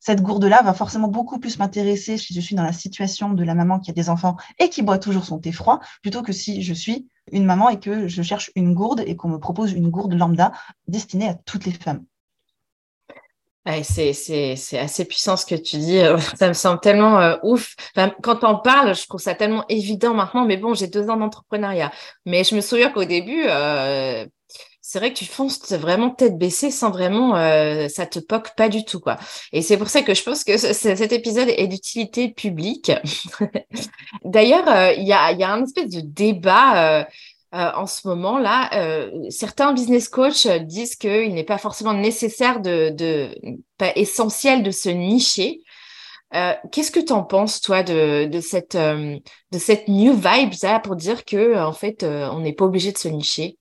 cette 0.00 0.22
gourde-là 0.22 0.62
va 0.62 0.72
forcément 0.72 1.08
beaucoup 1.08 1.38
plus 1.38 1.58
m'intéresser 1.58 2.16
si 2.16 2.34
je 2.34 2.40
suis 2.40 2.54
dans 2.54 2.64
la 2.64 2.72
situation 2.72 3.30
de 3.34 3.44
la 3.44 3.54
maman 3.54 3.78
qui 3.78 3.90
a 3.90 3.94
des 3.94 4.08
enfants 4.08 4.36
et 4.58 4.70
qui 4.70 4.82
boit 4.82 4.98
toujours 4.98 5.24
son 5.24 5.38
thé 5.38 5.52
froid, 5.52 5.78
plutôt 6.02 6.22
que 6.22 6.32
si 6.32 6.62
je 6.62 6.74
suis 6.74 7.06
une 7.30 7.44
maman 7.44 7.68
et 7.68 7.78
que 7.78 8.08
je 8.08 8.22
cherche 8.22 8.50
une 8.56 8.74
gourde 8.74 9.04
et 9.06 9.14
qu'on 9.14 9.28
me 9.28 9.38
propose 9.38 9.72
une 9.72 9.90
gourde 9.90 10.14
lambda 10.14 10.52
destinée 10.88 11.28
à 11.28 11.34
toutes 11.34 11.66
les 11.66 11.72
femmes. 11.72 12.04
c'est 13.82 14.78
assez 14.78 15.04
puissant 15.04 15.36
ce 15.36 15.44
que 15.44 15.54
tu 15.54 15.76
dis. 15.76 16.00
Ça 16.36 16.48
me 16.48 16.54
semble 16.54 16.80
tellement 16.80 17.20
euh, 17.20 17.36
ouf. 17.42 17.76
quand 18.22 18.42
on 18.42 18.58
parle, 18.58 18.94
je 18.94 19.06
trouve 19.06 19.20
ça 19.20 19.34
tellement 19.34 19.64
évident 19.68 20.14
maintenant. 20.14 20.46
Mais 20.46 20.56
bon, 20.56 20.72
j'ai 20.72 20.86
deux 20.86 21.10
ans 21.10 21.18
d'entrepreneuriat. 21.18 21.92
Mais 22.24 22.42
je 22.42 22.54
me 22.54 22.62
souviens 22.62 22.90
qu'au 22.90 23.04
début, 23.04 23.44
euh, 23.46 24.26
c'est 24.82 24.98
vrai 24.98 25.12
que 25.12 25.18
tu 25.18 25.26
fonces 25.26 25.72
vraiment 25.72 26.10
tête 26.10 26.38
baissée 26.38 26.70
sans 26.70 26.90
vraiment, 26.90 27.36
euh, 27.36 27.88
ça 27.88 28.06
te 28.06 28.18
poque 28.18 28.54
pas 28.56 28.68
du 28.68 28.84
tout, 28.84 28.98
quoi. 28.98 29.18
Et 29.52 29.60
c'est 29.62 29.76
pour 29.76 29.88
ça 29.88 30.02
que 30.02 30.14
je 30.14 30.22
pense 30.22 30.42
que 30.42 30.56
cet 30.56 31.12
épisode 31.12 31.48
est 31.48 31.66
d'utilité 31.66 32.30
publique. 32.30 32.90
D'ailleurs, 34.24 34.68
euh, 34.68 34.92
il 34.94 35.06
y, 35.06 35.12
a, 35.12 35.52
un 35.52 35.64
espèce 35.64 35.90
de 35.90 36.00
débat. 36.00 37.00
Euh, 37.00 37.04
en 37.52 37.88
ce 37.88 38.06
moment-là, 38.06 38.70
certains 39.28 39.72
business 39.72 40.08
coachs 40.08 40.46
disent 40.46 40.94
qu'il 40.94 41.34
n'est 41.34 41.42
pas 41.42 41.58
forcément 41.58 41.94
nécessaire 41.94 42.60
de, 42.60 42.90
de, 42.90 43.34
pas 43.76 43.90
essentiel 43.96 44.62
de 44.62 44.70
se 44.70 44.88
nicher. 44.88 45.60
Qu'est-ce 46.30 46.92
que 46.92 47.00
tu 47.00 47.12
en 47.12 47.24
penses, 47.24 47.60
toi, 47.60 47.82
de, 47.82 48.26
de 48.26 48.40
cette, 48.40 48.76
de 48.76 49.58
cette 49.58 49.88
new 49.88 50.14
vibe, 50.14 50.52
ça, 50.52 50.78
pour 50.78 50.94
dire 50.94 51.24
que 51.24 51.58
en 51.58 51.72
fait, 51.72 52.04
on 52.04 52.38
n'est 52.38 52.52
pas 52.52 52.66
obligé 52.66 52.92
de 52.92 52.98
se 52.98 53.08
nicher? 53.08 53.58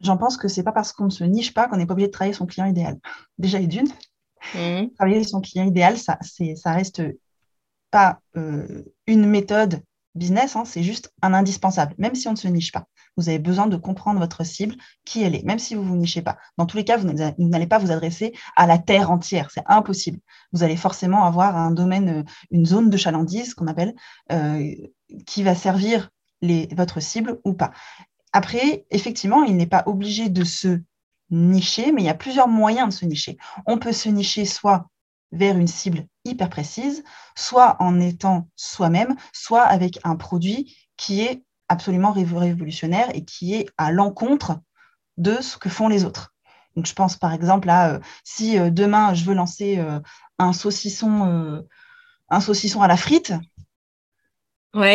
J'en 0.00 0.16
pense 0.16 0.36
que 0.36 0.48
c'est 0.48 0.62
pas 0.62 0.72
parce 0.72 0.92
qu'on 0.92 1.06
ne 1.06 1.10
se 1.10 1.24
niche 1.24 1.54
pas 1.54 1.68
qu'on 1.68 1.76
n'est 1.76 1.86
pas 1.86 1.92
obligé 1.92 2.08
de 2.08 2.12
travailler 2.12 2.34
son 2.34 2.46
client 2.46 2.66
idéal. 2.66 2.98
Déjà 3.38 3.60
et 3.60 3.66
d'une, 3.66 3.88
mmh. 4.54 4.90
travailler 4.96 5.24
son 5.24 5.40
client 5.40 5.64
idéal, 5.64 5.96
ça, 5.96 6.18
ça 6.22 6.72
reste 6.72 7.02
pas 7.90 8.20
euh, 8.36 8.82
une 9.06 9.26
méthode 9.26 9.80
business, 10.14 10.56
hein, 10.56 10.64
c'est 10.64 10.82
juste 10.82 11.12
un 11.22 11.34
indispensable, 11.34 11.94
même 11.98 12.14
si 12.14 12.28
on 12.28 12.32
ne 12.32 12.36
se 12.36 12.48
niche 12.48 12.72
pas. 12.72 12.86
Vous 13.16 13.28
avez 13.28 13.38
besoin 13.38 13.66
de 13.66 13.76
comprendre 13.76 14.18
votre 14.18 14.44
cible, 14.44 14.74
qui 15.04 15.22
elle 15.22 15.34
est, 15.34 15.44
même 15.44 15.58
si 15.58 15.74
vous 15.74 15.82
ne 15.82 15.88
vous 15.88 15.96
nichez 15.96 16.22
pas. 16.22 16.36
Dans 16.58 16.66
tous 16.66 16.76
les 16.76 16.84
cas, 16.84 16.96
vous 16.96 17.12
n'allez 17.38 17.66
pas 17.66 17.78
vous 17.78 17.92
adresser 17.92 18.32
à 18.56 18.66
la 18.66 18.78
terre 18.78 19.10
entière, 19.10 19.50
c'est 19.52 19.62
impossible. 19.66 20.18
Vous 20.52 20.62
allez 20.62 20.76
forcément 20.76 21.24
avoir 21.24 21.56
un 21.56 21.70
domaine, 21.70 22.08
euh, 22.08 22.22
une 22.50 22.66
zone 22.66 22.90
de 22.90 22.96
chalandise 22.96 23.54
qu'on 23.54 23.66
appelle, 23.66 23.94
euh, 24.32 24.74
qui 25.26 25.42
va 25.42 25.54
servir 25.54 26.10
les, 26.42 26.68
votre 26.74 27.00
cible 27.00 27.40
ou 27.44 27.54
pas. 27.54 27.72
Après, 28.34 28.84
effectivement, 28.90 29.44
il 29.44 29.56
n'est 29.56 29.68
pas 29.68 29.84
obligé 29.86 30.28
de 30.28 30.42
se 30.42 30.80
nicher, 31.30 31.92
mais 31.92 32.02
il 32.02 32.04
y 32.04 32.10
a 32.10 32.14
plusieurs 32.14 32.48
moyens 32.48 32.88
de 32.88 32.92
se 32.92 33.04
nicher. 33.04 33.38
On 33.64 33.78
peut 33.78 33.92
se 33.92 34.08
nicher 34.08 34.44
soit 34.44 34.88
vers 35.30 35.56
une 35.56 35.68
cible 35.68 36.08
hyper 36.24 36.50
précise, 36.50 37.04
soit 37.36 37.76
en 37.78 38.00
étant 38.00 38.48
soi-même, 38.56 39.14
soit 39.32 39.62
avec 39.62 40.00
un 40.02 40.16
produit 40.16 40.76
qui 40.96 41.20
est 41.22 41.44
absolument 41.68 42.10
révolutionnaire 42.10 43.08
et 43.14 43.24
qui 43.24 43.54
est 43.54 43.66
à 43.78 43.92
l'encontre 43.92 44.58
de 45.16 45.40
ce 45.40 45.56
que 45.56 45.68
font 45.68 45.86
les 45.86 46.04
autres. 46.04 46.34
Donc, 46.74 46.86
je 46.86 46.92
pense 46.92 47.16
par 47.16 47.32
exemple 47.32 47.70
à 47.70 47.90
euh, 47.90 48.00
si 48.24 48.58
euh, 48.58 48.68
demain 48.68 49.14
je 49.14 49.24
veux 49.24 49.34
lancer 49.34 49.78
euh, 49.78 50.00
un 50.40 50.52
saucisson, 50.52 51.62
un 52.30 52.40
saucisson 52.40 52.82
à 52.82 52.88
la 52.88 52.96
frite, 52.96 53.32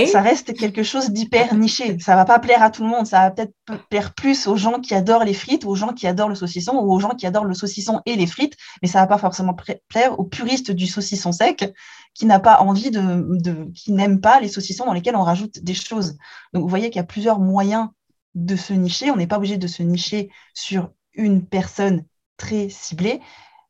Ça 0.07 0.21
reste 0.21 0.53
quelque 0.57 0.83
chose 0.83 1.09
d'hyper 1.09 1.55
niché. 1.55 1.97
Ça 1.99 2.15
va 2.15 2.25
pas 2.25 2.39
plaire 2.39 2.61
à 2.61 2.69
tout 2.69 2.83
le 2.83 2.89
monde. 2.89 3.05
Ça 3.05 3.19
va 3.19 3.31
peut-être 3.31 3.53
plaire 3.89 4.13
plus 4.13 4.47
aux 4.47 4.57
gens 4.57 4.81
qui 4.81 4.93
adorent 4.93 5.23
les 5.23 5.33
frites, 5.33 5.63
aux 5.63 5.75
gens 5.75 5.93
qui 5.93 6.05
adorent 6.05 6.27
le 6.27 6.35
saucisson, 6.35 6.73
ou 6.75 6.93
aux 6.93 6.99
gens 6.99 7.11
qui 7.11 7.25
adorent 7.25 7.45
le 7.45 7.53
saucisson 7.53 8.01
et 8.05 8.15
les 8.15 8.27
frites. 8.27 8.57
Mais 8.81 8.89
ça 8.89 8.99
va 8.99 9.07
pas 9.07 9.17
forcément 9.17 9.55
plaire 9.87 10.19
aux 10.19 10.25
puristes 10.25 10.71
du 10.71 10.85
saucisson 10.85 11.31
sec 11.31 11.73
qui 12.13 12.25
n'a 12.25 12.39
pas 12.39 12.59
envie 12.59 12.91
de, 12.91 13.71
qui 13.73 13.93
n'aiment 13.93 14.19
pas 14.19 14.41
les 14.41 14.49
saucissons 14.49 14.85
dans 14.85 14.93
lesquels 14.93 15.15
on 15.15 15.23
rajoute 15.23 15.59
des 15.63 15.73
choses. 15.73 16.17
Donc 16.53 16.63
vous 16.63 16.69
voyez 16.69 16.89
qu'il 16.89 16.97
y 16.97 16.99
a 16.99 17.05
plusieurs 17.05 17.39
moyens 17.39 17.87
de 18.35 18.57
se 18.57 18.73
nicher. 18.73 19.11
On 19.11 19.15
n'est 19.15 19.27
pas 19.27 19.37
obligé 19.37 19.57
de 19.57 19.67
se 19.67 19.81
nicher 19.83 20.29
sur 20.53 20.91
une 21.13 21.45
personne 21.45 22.03
très 22.35 22.69
ciblée, 22.69 23.21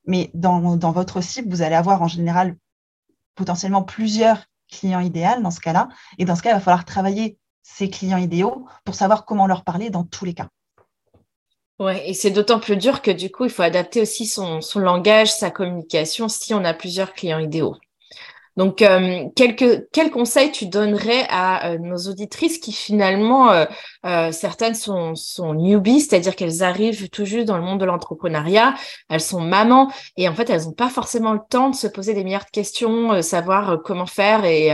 mais 0.06 0.32
dans, 0.34 0.76
dans 0.76 0.92
votre 0.92 1.22
cible, 1.22 1.50
vous 1.50 1.62
allez 1.62 1.76
avoir 1.76 2.02
en 2.02 2.08
général 2.08 2.56
potentiellement 3.36 3.84
plusieurs 3.84 4.49
client 4.70 5.00
idéal 5.00 5.42
dans 5.44 5.52
ce 5.52 5.60
cas-là. 5.60 5.90
Et 6.18 6.26
dans 6.26 6.36
ce 6.36 6.42
cas, 6.42 6.52
il 6.52 6.54
va 6.54 6.60
falloir 6.60 6.86
travailler 6.86 7.38
ces 7.64 7.90
clients 7.90 8.18
idéaux 8.18 8.68
pour 8.86 8.96
savoir 8.96 9.26
comment 9.26 9.48
leur 9.48 9.64
parler 9.64 9.90
dans 9.90 10.04
tous 10.04 10.26
les 10.26 10.34
cas. 10.34 10.50
Ouais, 11.80 12.10
et 12.10 12.14
c'est 12.14 12.32
d'autant 12.32 12.60
plus 12.60 12.76
dur 12.76 13.02
que 13.02 13.12
du 13.12 13.32
coup, 13.32 13.46
il 13.46 13.52
faut 13.52 13.62
adapter 13.62 14.02
aussi 14.02 14.26
son, 14.26 14.60
son 14.60 14.80
langage, 14.80 15.34
sa 15.34 15.50
communication 15.50 16.28
si 16.28 16.54
on 16.54 16.66
a 16.66 16.74
plusieurs 16.74 17.14
clients 17.14 17.40
idéaux. 17.40 17.78
Donc, 18.60 18.82
euh, 18.82 19.24
quel 19.38 20.12
conseil 20.12 20.52
tu 20.52 20.66
donnerais 20.66 21.26
à 21.30 21.70
euh, 21.70 21.78
nos 21.78 21.96
auditrices 22.10 22.58
qui 22.58 22.74
finalement, 22.74 23.54
euh, 23.54 24.32
certaines 24.34 24.76
sont, 24.76 25.16
sont 25.16 25.54
newbies, 25.54 26.02
c'est-à-dire 26.02 26.36
qu'elles 26.36 26.62
arrivent 26.62 27.10
tout 27.10 27.24
juste 27.24 27.48
dans 27.48 27.56
le 27.56 27.64
monde 27.64 27.80
de 27.80 27.86
l'entrepreneuriat, 27.86 28.76
elles 29.08 29.22
sont 29.22 29.40
mamans 29.40 29.90
et 30.18 30.28
en 30.28 30.36
fait, 30.36 30.50
elles 30.50 30.64
n'ont 30.64 30.74
pas 30.74 30.90
forcément 30.90 31.32
le 31.32 31.40
temps 31.50 31.70
de 31.70 31.76
se 31.76 31.88
poser 31.88 32.14
des 32.14 32.26
meilleures 32.26 32.48
questions, 32.48 33.22
savoir 33.22 33.82
comment 33.82 34.06
faire 34.06 34.44
et, 34.44 34.74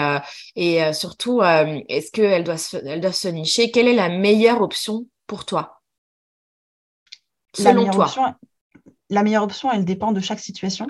et 0.56 0.92
surtout, 0.94 1.44
est-ce 1.44 2.12
qu'elles 2.12 2.44
doivent, 2.44 2.82
elles 2.88 3.02
doivent 3.02 3.14
se 3.14 3.28
nicher? 3.28 3.70
Quelle 3.70 3.88
est 3.88 3.94
la 3.94 4.10
meilleure 4.10 4.64
option 4.64 5.06
pour 5.28 5.46
toi? 5.46 5.84
Selon 7.54 7.88
toi. 7.92 8.10
La 9.12 9.22
meilleure 9.22 9.44
option, 9.44 9.72
elle 9.72 9.86
dépend 9.86 10.12
de 10.12 10.22
chaque 10.22 10.40
situation. 10.40 10.88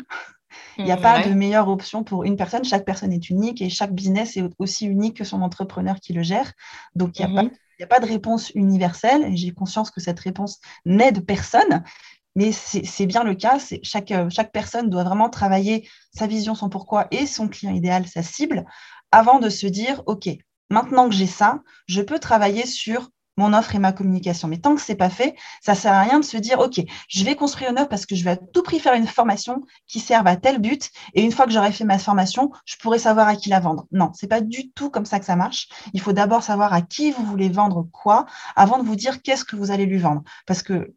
Il 0.77 0.85
n'y 0.85 0.91
a 0.91 0.97
pas 0.97 1.21
de 1.21 1.33
meilleure 1.33 1.69
option 1.69 2.03
pour 2.03 2.23
une 2.23 2.35
personne. 2.35 2.63
Chaque 2.65 2.85
personne 2.85 3.13
est 3.13 3.29
unique 3.29 3.61
et 3.61 3.69
chaque 3.69 3.93
business 3.93 4.35
est 4.37 4.43
aussi 4.59 4.85
unique 4.85 5.17
que 5.17 5.23
son 5.23 5.41
entrepreneur 5.41 5.99
qui 5.99 6.13
le 6.13 6.21
gère. 6.21 6.51
Donc, 6.95 7.17
il 7.19 7.25
n'y 7.27 7.37
a, 7.37 7.43
mhm. 7.43 7.51
a, 7.81 7.87
pas 7.87 7.99
de 7.99 8.05
réponse 8.05 8.51
universelle. 8.55 9.35
J'ai 9.35 9.51
conscience 9.51 9.91
que 9.91 10.01
cette 10.01 10.19
réponse 10.19 10.59
n'aide 10.85 11.25
personne. 11.25 11.83
Mais 12.35 12.51
c'est 12.51 13.05
bien 13.05 13.23
le 13.23 13.33
cas. 13.33 13.57
Chaque, 13.81 14.11
euh, 14.11 14.29
chaque 14.29 14.51
personne 14.51 14.89
doit 14.89 15.05
vraiment 15.05 15.29
travailler 15.29 15.87
sa 16.13 16.27
vision, 16.27 16.53
son 16.53 16.69
pourquoi 16.69 17.07
et 17.11 17.25
son 17.25 17.47
client 17.47 17.73
idéal, 17.73 18.07
sa 18.07 18.23
cible, 18.23 18.65
avant 19.11 19.39
de 19.39 19.47
se 19.47 19.67
dire, 19.67 20.03
OK, 20.05 20.27
maintenant 20.69 21.07
que 21.07 21.15
j'ai 21.15 21.27
ça, 21.27 21.61
je 21.87 22.01
peux 22.01 22.19
travailler 22.19 22.65
sur 22.65 23.09
mon 23.37 23.53
offre 23.53 23.75
et 23.75 23.79
ma 23.79 23.91
communication. 23.91 24.47
Mais 24.47 24.57
tant 24.57 24.75
que 24.75 24.81
c'est 24.81 24.95
pas 24.95 25.09
fait, 25.09 25.35
ça 25.61 25.75
sert 25.75 25.93
à 25.93 26.01
rien 26.01 26.19
de 26.19 26.25
se 26.25 26.37
dire, 26.37 26.59
OK, 26.59 26.81
je 27.07 27.23
vais 27.23 27.35
construire 27.35 27.71
une 27.71 27.77
offre 27.77 27.89
parce 27.89 28.05
que 28.05 28.15
je 28.15 28.23
vais 28.23 28.31
à 28.31 28.37
tout 28.37 28.63
prix 28.63 28.79
faire 28.79 28.93
une 28.93 29.07
formation 29.07 29.61
qui 29.87 29.99
serve 29.99 30.27
à 30.27 30.35
tel 30.35 30.59
but. 30.59 30.89
Et 31.13 31.23
une 31.23 31.31
fois 31.31 31.45
que 31.45 31.51
j'aurai 31.51 31.71
fait 31.71 31.83
ma 31.83 31.97
formation, 31.97 32.51
je 32.65 32.75
pourrai 32.77 32.99
savoir 32.99 33.27
à 33.27 33.35
qui 33.35 33.49
la 33.49 33.59
vendre. 33.59 33.87
Non, 33.91 34.11
c'est 34.13 34.27
pas 34.27 34.41
du 34.41 34.71
tout 34.71 34.89
comme 34.89 35.05
ça 35.05 35.19
que 35.19 35.25
ça 35.25 35.35
marche. 35.35 35.69
Il 35.93 36.01
faut 36.01 36.13
d'abord 36.13 36.43
savoir 36.43 36.73
à 36.73 36.81
qui 36.81 37.11
vous 37.11 37.25
voulez 37.25 37.49
vendre 37.49 37.87
quoi 37.91 38.25
avant 38.55 38.77
de 38.77 38.83
vous 38.83 38.95
dire 38.95 39.21
qu'est-ce 39.21 39.45
que 39.45 39.55
vous 39.55 39.71
allez 39.71 39.85
lui 39.85 39.97
vendre. 39.97 40.23
Parce 40.45 40.63
que 40.63 40.93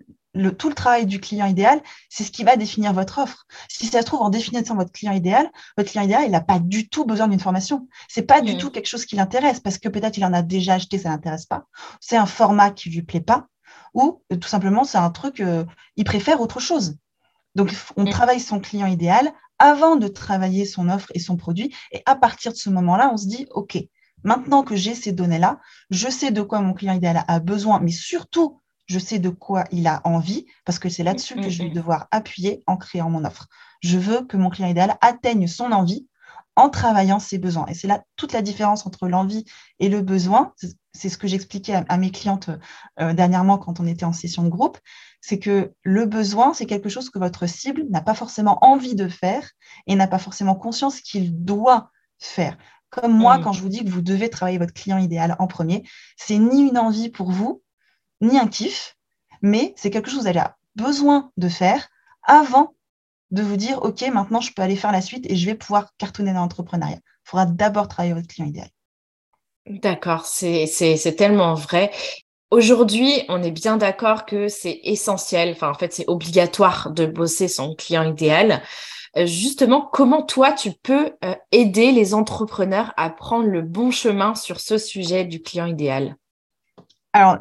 tout 0.56 0.68
le 0.68 0.74
travail 0.74 1.06
du 1.06 1.20
client 1.20 1.46
idéal, 1.46 1.80
c'est 2.08 2.24
ce 2.24 2.30
qui 2.30 2.44
va 2.44 2.56
définir 2.56 2.92
votre 2.92 3.18
offre. 3.18 3.46
Si 3.68 3.86
ça 3.86 4.00
se 4.00 4.06
trouve, 4.06 4.22
en 4.22 4.28
définissant 4.28 4.76
votre 4.76 4.92
client 4.92 5.12
idéal, 5.12 5.50
votre 5.76 5.90
client 5.90 6.04
idéal, 6.04 6.24
il 6.26 6.30
n'a 6.30 6.40
pas 6.40 6.58
du 6.58 6.88
tout 6.88 7.04
besoin 7.04 7.28
d'une 7.28 7.40
formation. 7.40 7.88
C'est 8.08 8.22
pas 8.22 8.40
du 8.40 8.56
tout 8.56 8.70
quelque 8.70 8.86
chose 8.86 9.06
qui 9.06 9.16
l'intéresse 9.16 9.60
parce 9.60 9.78
que 9.78 9.88
peut-être 9.88 10.16
il 10.16 10.24
en 10.24 10.32
a 10.32 10.42
déjà 10.42 10.74
acheté, 10.74 10.98
ça 10.98 11.08
l'intéresse 11.08 11.46
pas. 11.46 11.64
C'est 12.00 12.16
un 12.16 12.26
format 12.26 12.70
qui 12.70 12.90
lui 12.90 13.02
plaît 13.02 13.20
pas 13.20 13.46
ou 13.94 14.22
euh, 14.32 14.36
tout 14.36 14.48
simplement 14.48 14.84
c'est 14.84 14.98
un 14.98 15.10
truc, 15.10 15.40
euh, 15.40 15.64
il 15.96 16.04
préfère 16.04 16.40
autre 16.40 16.60
chose. 16.60 16.96
Donc 17.54 17.74
on 17.96 18.04
travaille 18.04 18.40
son 18.40 18.60
client 18.60 18.86
idéal 18.86 19.32
avant 19.58 19.96
de 19.96 20.06
travailler 20.06 20.64
son 20.64 20.88
offre 20.88 21.10
et 21.14 21.18
son 21.18 21.36
produit 21.36 21.74
et 21.90 22.02
à 22.06 22.14
partir 22.14 22.52
de 22.52 22.56
ce 22.56 22.70
moment-là, 22.70 23.10
on 23.12 23.16
se 23.16 23.26
dit 23.26 23.46
OK, 23.50 23.78
maintenant 24.22 24.62
que 24.62 24.76
j'ai 24.76 24.94
ces 24.94 25.12
données-là, 25.12 25.58
je 25.90 26.08
sais 26.08 26.30
de 26.30 26.42
quoi 26.42 26.60
mon 26.60 26.74
client 26.74 26.94
idéal 26.94 27.24
a 27.26 27.40
besoin, 27.40 27.80
mais 27.80 27.90
surtout 27.90 28.60
je 28.88 28.98
sais 28.98 29.18
de 29.18 29.28
quoi 29.28 29.64
il 29.70 29.86
a 29.86 30.00
envie, 30.04 30.46
parce 30.64 30.78
que 30.78 30.88
c'est 30.88 31.04
là-dessus 31.04 31.36
que 31.36 31.50
je 31.50 31.62
vais 31.62 31.70
devoir 31.70 32.08
appuyer 32.10 32.62
en 32.66 32.76
créant 32.76 33.10
mon 33.10 33.24
offre. 33.24 33.46
Je 33.80 33.98
veux 33.98 34.24
que 34.24 34.36
mon 34.36 34.50
client 34.50 34.68
idéal 34.68 34.96
atteigne 35.00 35.46
son 35.46 35.72
envie 35.72 36.08
en 36.56 36.70
travaillant 36.70 37.20
ses 37.20 37.38
besoins. 37.38 37.66
Et 37.66 37.74
c'est 37.74 37.86
là 37.86 38.02
toute 38.16 38.32
la 38.32 38.42
différence 38.42 38.84
entre 38.84 39.06
l'envie 39.06 39.44
et 39.78 39.88
le 39.88 40.00
besoin. 40.00 40.54
C'est 40.92 41.08
ce 41.08 41.16
que 41.16 41.28
j'expliquais 41.28 41.84
à, 41.88 41.96
mes 41.98 42.10
clientes 42.10 42.50
euh, 42.98 43.12
dernièrement 43.12 43.58
quand 43.58 43.78
on 43.78 43.86
était 43.86 44.04
en 44.04 44.12
session 44.12 44.42
de 44.42 44.48
groupe. 44.48 44.78
C'est 45.20 45.38
que 45.38 45.72
le 45.82 46.06
besoin, 46.06 46.54
c'est 46.54 46.66
quelque 46.66 46.88
chose 46.88 47.10
que 47.10 47.18
votre 47.20 47.46
cible 47.46 47.84
n'a 47.90 48.00
pas 48.00 48.14
forcément 48.14 48.58
envie 48.62 48.96
de 48.96 49.06
faire 49.06 49.48
et 49.86 49.94
n'a 49.94 50.08
pas 50.08 50.18
forcément 50.18 50.56
conscience 50.56 51.00
qu'il 51.00 51.44
doit 51.44 51.92
faire. 52.18 52.56
Comme 52.90 53.16
moi, 53.16 53.38
quand 53.38 53.52
je 53.52 53.60
vous 53.60 53.68
dis 53.68 53.84
que 53.84 53.90
vous 53.90 54.02
devez 54.02 54.30
travailler 54.30 54.58
votre 54.58 54.72
client 54.72 54.98
idéal 54.98 55.36
en 55.38 55.46
premier, 55.46 55.84
c'est 56.16 56.38
ni 56.38 56.66
une 56.66 56.78
envie 56.78 57.10
pour 57.10 57.30
vous, 57.30 57.62
ni 58.20 58.38
un 58.38 58.48
kiff, 58.48 58.96
mais 59.42 59.74
c'est 59.76 59.90
quelque 59.90 60.10
chose 60.10 60.24
que 60.24 60.30
vous 60.30 60.38
avez 60.38 60.48
besoin 60.74 61.30
de 61.36 61.48
faire 61.48 61.88
avant 62.22 62.74
de 63.30 63.42
vous 63.42 63.56
dire, 63.56 63.82
OK, 63.82 64.02
maintenant 64.12 64.40
je 64.40 64.52
peux 64.52 64.62
aller 64.62 64.76
faire 64.76 64.92
la 64.92 65.02
suite 65.02 65.30
et 65.30 65.36
je 65.36 65.46
vais 65.46 65.54
pouvoir 65.54 65.90
cartonner 65.98 66.32
dans 66.32 66.40
l'entrepreneuriat. 66.40 66.96
Il 66.96 67.30
faudra 67.30 67.46
d'abord 67.46 67.88
travailler 67.88 68.14
votre 68.14 68.28
client 68.28 68.48
idéal. 68.48 68.70
D'accord, 69.66 70.24
c'est 70.24 71.14
tellement 71.16 71.54
vrai. 71.54 71.90
Aujourd'hui, 72.50 73.24
on 73.28 73.42
est 73.42 73.50
bien 73.50 73.76
d'accord 73.76 74.24
que 74.24 74.48
c'est 74.48 74.80
essentiel, 74.84 75.50
enfin 75.50 75.68
en 75.68 75.74
fait 75.74 75.92
c'est 75.92 76.08
obligatoire 76.08 76.90
de 76.90 77.04
bosser 77.04 77.46
son 77.46 77.74
client 77.74 78.04
idéal. 78.04 78.62
Euh, 79.16 79.26
justement, 79.26 79.82
comment 79.82 80.22
toi 80.22 80.52
tu 80.52 80.72
peux 80.82 81.12
euh, 81.24 81.34
aider 81.52 81.92
les 81.92 82.14
entrepreneurs 82.14 82.94
à 82.96 83.10
prendre 83.10 83.46
le 83.46 83.60
bon 83.60 83.90
chemin 83.90 84.34
sur 84.34 84.60
ce 84.60 84.78
sujet 84.78 85.24
du 85.24 85.42
client 85.42 85.66
idéal? 85.66 86.16
Alors, 87.12 87.36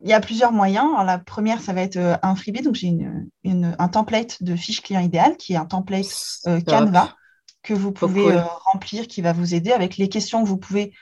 il 0.00 0.08
y 0.08 0.12
a 0.12 0.20
plusieurs 0.20 0.52
moyens. 0.52 0.88
la 1.04 1.18
première, 1.18 1.60
ça 1.60 1.72
va 1.72 1.82
être 1.82 1.96
euh, 1.96 2.16
un 2.22 2.36
freebie. 2.36 2.62
Donc, 2.62 2.74
j'ai 2.74 2.88
une, 2.88 3.76
un 3.78 3.88
template 3.88 4.42
de 4.42 4.54
fiche 4.56 4.82
client 4.82 5.00
idéal 5.00 5.36
qui 5.36 5.54
est 5.54 5.56
un 5.56 5.66
template 5.66 6.06
euh, 6.46 6.60
Canva 6.60 7.14
que 7.62 7.74
vous 7.74 7.92
pouvez 7.92 8.30
euh, 8.30 8.42
remplir, 8.72 9.08
qui 9.08 9.20
va 9.20 9.32
vous 9.32 9.54
aider 9.54 9.72
avec 9.72 9.96
les 9.96 10.08
questions 10.08 10.42
que 10.42 10.48
vous 10.48 10.58
pouvez 10.58 10.92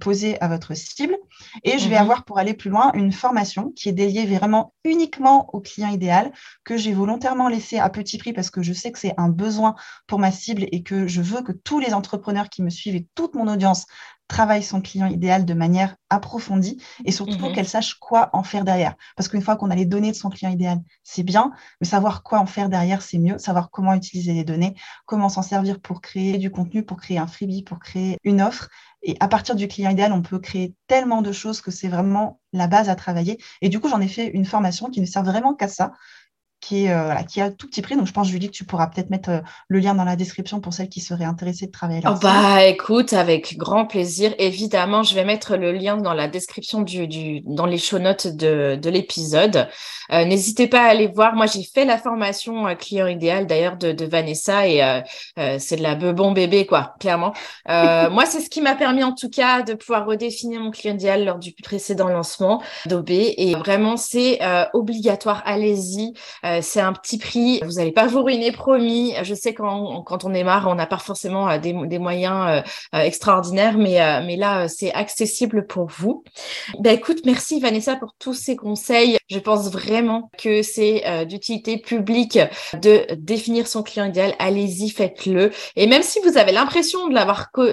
poser 0.00 0.40
à 0.40 0.48
votre 0.48 0.72
cible. 0.72 1.18
Et 1.62 1.78
je 1.78 1.86
vais 1.90 1.96
mhm. 1.96 2.00
avoir, 2.00 2.24
pour 2.24 2.38
aller 2.38 2.54
plus 2.54 2.70
loin, 2.70 2.90
une 2.94 3.12
formation 3.12 3.72
qui 3.76 3.90
est 3.90 3.92
dédiée 3.92 4.24
vraiment 4.24 4.72
uniquement 4.84 5.50
au 5.54 5.60
client 5.60 5.90
idéal, 5.90 6.32
que 6.64 6.78
j'ai 6.78 6.94
volontairement 6.94 7.46
laissé 7.46 7.78
à 7.78 7.90
petit 7.90 8.16
prix 8.16 8.32
parce 8.32 8.48
que 8.48 8.62
je 8.62 8.72
sais 8.72 8.90
que 8.90 8.98
c'est 8.98 9.12
un 9.18 9.28
besoin 9.28 9.74
pour 10.06 10.18
ma 10.18 10.32
cible 10.32 10.64
et 10.72 10.82
que 10.82 11.06
je 11.06 11.20
veux 11.20 11.42
que 11.42 11.52
tous 11.52 11.78
les 11.78 11.92
entrepreneurs 11.92 12.48
qui 12.48 12.62
me 12.62 12.70
suivent 12.70 12.96
et 12.96 13.06
toute 13.14 13.34
mon 13.34 13.52
audience 13.52 13.84
travaille 14.28 14.62
son 14.62 14.80
client 14.80 15.06
idéal 15.06 15.44
de 15.44 15.54
manière 15.54 15.96
approfondie 16.10 16.82
et 17.04 17.12
surtout 17.12 17.46
mhm. 17.46 17.52
qu'elle 17.54 17.68
sache 17.68 17.94
quoi 17.94 18.30
en 18.32 18.42
faire 18.42 18.64
derrière. 18.64 18.94
Parce 19.16 19.28
qu'une 19.28 19.42
fois 19.42 19.56
qu'on 19.56 19.70
a 19.70 19.74
les 19.74 19.86
données 19.86 20.10
de 20.10 20.16
son 20.16 20.30
client 20.30 20.50
idéal, 20.50 20.80
c'est 21.04 21.22
bien, 21.22 21.52
mais 21.80 21.86
savoir 21.86 22.22
quoi 22.22 22.38
en 22.38 22.46
faire 22.46 22.68
derrière, 22.68 23.02
c'est 23.02 23.18
mieux. 23.18 23.38
Savoir 23.38 23.70
comment 23.70 23.94
utiliser 23.94 24.32
les 24.32 24.44
données, 24.44 24.74
comment 25.04 25.28
s'en 25.28 25.42
servir 25.42 25.80
pour 25.80 26.00
créer 26.00 26.38
du 26.38 26.50
contenu, 26.50 26.84
pour 26.84 26.96
créer 26.98 27.18
un 27.18 27.26
freebie, 27.26 27.62
pour 27.62 27.78
créer 27.78 28.18
une 28.24 28.42
offre. 28.42 28.68
Et 29.02 29.16
à 29.20 29.28
partir 29.28 29.54
du 29.54 29.68
client 29.68 29.90
idéal, 29.90 30.12
on 30.12 30.22
peut 30.22 30.38
créer 30.38 30.74
tellement 30.88 31.22
de 31.22 31.30
choses 31.30 31.60
que 31.60 31.70
c'est 31.70 31.88
vraiment 31.88 32.40
la 32.52 32.66
base 32.66 32.88
à 32.88 32.96
travailler. 32.96 33.38
Et 33.62 33.68
du 33.68 33.78
coup, 33.78 33.88
j'en 33.88 34.00
ai 34.00 34.08
fait 34.08 34.26
une 34.28 34.44
formation 34.44 34.90
qui 34.90 35.00
ne 35.00 35.06
sert 35.06 35.22
vraiment 35.22 35.54
qu'à 35.54 35.68
ça, 35.68 35.92
qui 36.66 36.86
est, 36.86 36.92
euh, 36.92 37.14
qui 37.28 37.40
a 37.40 37.50
tout 37.50 37.68
petit 37.68 37.80
prix. 37.80 37.96
Donc, 37.96 38.06
je 38.06 38.12
pense, 38.12 38.28
Julie, 38.28 38.48
que 38.48 38.56
tu 38.56 38.64
pourras 38.64 38.88
peut-être 38.88 39.10
mettre 39.10 39.30
euh, 39.30 39.40
le 39.68 39.78
lien 39.78 39.94
dans 39.94 40.04
la 40.04 40.16
description 40.16 40.60
pour 40.60 40.74
celles 40.74 40.88
qui 40.88 41.00
seraient 41.00 41.24
intéressées 41.24 41.66
de 41.66 41.70
travailler 41.70 42.00
là. 42.00 42.14
Oh 42.14 42.18
bah, 42.20 42.64
écoute, 42.64 43.12
avec 43.12 43.56
grand 43.56 43.86
plaisir. 43.86 44.34
Évidemment, 44.38 45.04
je 45.04 45.14
vais 45.14 45.24
mettre 45.24 45.56
le 45.56 45.70
lien 45.70 45.96
dans 45.96 46.12
la 46.12 46.26
description 46.26 46.82
du, 46.82 47.06
du 47.06 47.42
dans 47.42 47.66
les 47.66 47.78
show 47.78 48.00
notes 48.00 48.26
de, 48.26 48.76
de 48.82 48.90
l'épisode. 48.90 49.68
Euh, 50.10 50.24
n'hésitez 50.24 50.66
pas 50.66 50.82
à 50.82 50.88
aller 50.88 51.06
voir. 51.06 51.36
Moi, 51.36 51.46
j'ai 51.46 51.62
fait 51.62 51.84
la 51.84 51.98
formation 51.98 52.74
client 52.74 53.06
idéal 53.06 53.46
d'ailleurs 53.46 53.76
de, 53.76 53.92
de, 53.92 54.04
Vanessa 54.04 54.66
et 54.66 54.80
c'est 55.58 55.76
de 55.76 55.82
la 55.82 55.94
bon 55.94 56.32
bébé, 56.32 56.66
quoi, 56.66 56.94
clairement. 57.00 57.32
moi, 57.66 58.24
c'est 58.26 58.40
ce 58.40 58.50
qui 58.50 58.60
m'a 58.60 58.74
permis 58.74 59.04
en 59.04 59.12
tout 59.12 59.30
cas 59.30 59.62
de 59.62 59.74
pouvoir 59.74 60.06
redéfinir 60.06 60.60
mon 60.60 60.70
client 60.70 60.94
idéal 60.94 61.24
lors 61.24 61.38
du 61.38 61.52
précédent 61.52 62.08
lancement 62.08 62.62
d'OB. 62.86 63.10
Et 63.10 63.54
vraiment, 63.54 63.96
c'est 63.96 64.40
obligatoire. 64.72 65.42
Allez-y 65.44 66.12
c'est 66.60 66.80
un 66.80 66.92
petit 66.92 67.18
prix. 67.18 67.60
Vous 67.64 67.72
n'allez 67.72 67.92
pas 67.92 68.06
vous 68.06 68.22
ruiner, 68.22 68.52
promis. 68.52 69.14
Je 69.22 69.34
sais 69.34 69.54
quand, 69.54 70.02
quand 70.02 70.24
on 70.24 70.32
est 70.32 70.44
marre, 70.44 70.68
on 70.68 70.74
n'a 70.74 70.86
pas 70.86 70.98
forcément 70.98 71.58
des, 71.58 71.72
des 71.72 71.98
moyens 71.98 72.62
extraordinaires, 72.92 73.76
mais, 73.76 73.98
mais 74.24 74.36
là, 74.36 74.68
c'est 74.68 74.92
accessible 74.92 75.66
pour 75.66 75.86
vous. 75.86 76.24
Ben, 76.78 76.94
écoute, 76.94 77.20
merci 77.24 77.60
Vanessa 77.60 77.96
pour 77.96 78.14
tous 78.18 78.34
ces 78.34 78.56
conseils. 78.56 79.18
Je 79.28 79.38
pense 79.38 79.70
vraiment 79.70 80.30
que 80.38 80.62
c'est 80.62 81.26
d'utilité 81.26 81.78
publique 81.78 82.38
de 82.80 83.06
définir 83.14 83.66
son 83.66 83.82
client 83.82 84.06
idéal. 84.06 84.34
Allez-y, 84.38 84.90
faites-le. 84.90 85.50
Et 85.74 85.86
même 85.86 86.02
si 86.02 86.20
vous 86.20 86.38
avez 86.38 86.52
l'impression 86.52 87.08
de 87.08 87.16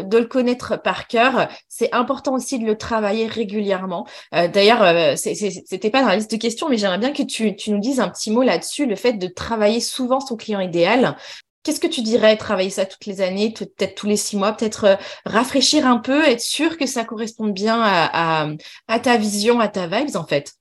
de 0.03 0.17
le 0.17 0.25
connaître 0.25 0.81
par 0.81 1.07
cœur, 1.07 1.47
c'est 1.67 1.93
important 1.93 2.33
aussi 2.33 2.59
de 2.59 2.65
le 2.65 2.77
travailler 2.77 3.27
régulièrement. 3.27 4.07
D'ailleurs, 4.31 5.17
c'était 5.17 5.89
pas 5.89 6.01
dans 6.01 6.07
la 6.07 6.15
liste 6.15 6.31
de 6.31 6.37
questions, 6.37 6.69
mais 6.69 6.77
j'aimerais 6.77 6.97
bien 6.97 7.11
que 7.11 7.23
tu, 7.23 7.55
nous 7.67 7.79
dises 7.79 7.99
un 7.99 8.09
petit 8.09 8.31
mot 8.31 8.41
là-dessus, 8.41 8.72
le 8.79 8.95
fait 8.95 9.13
de 9.13 9.27
travailler 9.27 9.79
souvent 9.79 10.19
son 10.19 10.35
client 10.35 10.59
idéal. 10.59 11.15
Qu'est-ce 11.63 11.79
que 11.79 11.87
tu 11.87 12.01
dirais, 12.01 12.35
travailler 12.35 12.69
ça 12.69 12.85
toutes 12.85 13.05
les 13.05 13.21
années, 13.21 13.53
peut-être 13.53 13.95
tous 13.95 14.07
les 14.07 14.17
six 14.17 14.35
mois, 14.35 14.51
peut-être 14.51 14.83
euh, 14.83 14.95
rafraîchir 15.25 15.87
un 15.87 15.97
peu, 15.97 16.23
être 16.25 16.41
sûr 16.41 16.77
que 16.77 16.85
ça 16.85 17.05
corresponde 17.05 17.53
bien 17.53 17.81
à, 17.81 18.99
ta 19.01 19.17
vision, 19.17 19.61
à 19.61 19.69
ta 19.69 19.87
vibes 19.87 20.15
en 20.15 20.25
fait? 20.25 20.55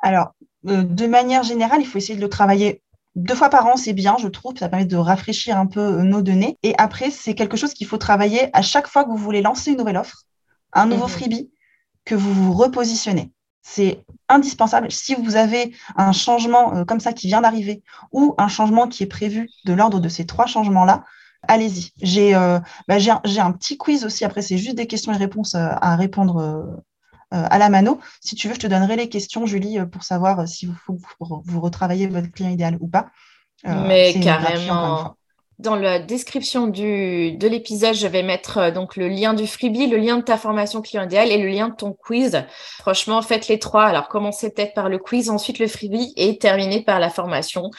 Alors, 0.00 0.32
euh, 0.66 0.82
de 0.82 1.06
manière 1.06 1.44
générale, 1.44 1.80
il 1.80 1.86
faut 1.86 1.98
essayer 1.98 2.16
de 2.16 2.20
le 2.20 2.28
travailler 2.28 2.82
deux 3.16 3.34
fois 3.34 3.48
par 3.48 3.66
an, 3.66 3.76
c'est 3.76 3.94
bien, 3.94 4.16
je 4.20 4.28
trouve. 4.28 4.56
Ça 4.58 4.68
permet 4.68 4.84
de 4.84 4.96
rafraîchir 4.96 5.58
un 5.58 5.66
peu 5.66 5.80
euh, 5.80 6.02
nos 6.02 6.22
données. 6.22 6.58
Et 6.62 6.74
après, 6.76 7.10
c'est 7.10 7.34
quelque 7.34 7.56
chose 7.56 7.72
qu'il 7.72 7.86
faut 7.86 7.96
travailler 7.96 8.50
à 8.52 8.62
chaque 8.62 8.86
fois 8.86 9.04
que 9.04 9.10
vous 9.10 9.16
voulez 9.16 9.42
lancer 9.42 9.70
une 9.70 9.78
nouvelle 9.78 9.96
offre, 9.96 10.24
un 10.72 10.86
nouveau 10.86 11.06
mhm. 11.06 11.10
freebie, 11.10 11.50
que 12.04 12.14
vous 12.14 12.32
vous 12.32 12.52
repositionnez. 12.52 13.32
C'est 13.68 14.04
indispensable. 14.28 14.92
Si 14.92 15.16
vous 15.16 15.34
avez 15.34 15.74
un 15.96 16.12
changement 16.12 16.72
euh, 16.72 16.84
comme 16.84 17.00
ça 17.00 17.12
qui 17.12 17.26
vient 17.26 17.40
d'arriver 17.40 17.82
ou 18.12 18.36
un 18.38 18.46
changement 18.46 18.86
qui 18.86 19.02
est 19.02 19.08
prévu 19.08 19.50
de 19.64 19.72
l'ordre 19.72 19.98
de 19.98 20.08
ces 20.08 20.24
trois 20.24 20.46
changements-là, 20.46 21.02
allez-y. 21.42 21.90
J'ai 22.00 22.36
euh, 22.36 22.60
bah, 22.86 22.94
un, 22.94 23.52
petit 23.52 23.76
quiz 23.76 24.04
aussi. 24.04 24.24
Après, 24.24 24.40
c'est 24.40 24.56
juste 24.56 24.76
des 24.76 24.86
questions 24.86 25.12
et 25.12 25.16
réponses 25.16 25.56
euh, 25.56 25.66
à 25.80 25.96
répondre 25.96 26.78
à 27.32 27.58
la 27.58 27.68
mano. 27.68 27.98
Si 28.20 28.36
tu 28.36 28.46
veux, 28.46 28.54
je 28.54 28.60
te 28.60 28.68
donnerai 28.68 28.94
les 28.94 29.08
questions, 29.08 29.46
Julie, 29.46 29.78
pour 29.90 30.04
savoir 30.04 30.46
si 30.46 30.66
vous, 30.66 30.76
vous, 30.86 31.42
vous 31.44 31.60
retravaillez 31.60 32.06
votre 32.06 32.30
client 32.30 32.50
idéal 32.50 32.78
ou 32.78 32.86
pas. 32.86 33.10
Mais 33.64 34.14
carrément. 34.20 35.16
Dans 35.58 35.74
la 35.74 35.98
description 35.98 36.66
du, 36.66 37.32
de 37.32 37.48
l'épisode, 37.48 37.94
je 37.94 38.06
vais 38.06 38.22
mettre 38.22 38.58
euh, 38.58 38.70
donc 38.70 38.94
le 38.96 39.08
lien 39.08 39.32
du 39.32 39.46
freebie, 39.46 39.86
le 39.86 39.96
lien 39.96 40.18
de 40.18 40.22
ta 40.22 40.36
formation 40.36 40.82
client 40.82 41.04
idéal 41.04 41.30
et 41.32 41.38
le 41.38 41.48
lien 41.48 41.70
de 41.70 41.74
ton 41.74 41.94
quiz. 41.94 42.44
Franchement, 42.78 43.22
faites 43.22 43.48
les 43.48 43.58
trois. 43.58 43.84
Alors, 43.84 44.08
commencez 44.08 44.50
peut-être 44.50 44.74
par 44.74 44.90
le 44.90 44.98
quiz, 44.98 45.30
ensuite 45.30 45.58
le 45.58 45.66
freebie 45.66 46.12
et 46.16 46.36
terminez 46.36 46.82
par 46.82 47.00
la 47.00 47.08
formation. 47.08 47.70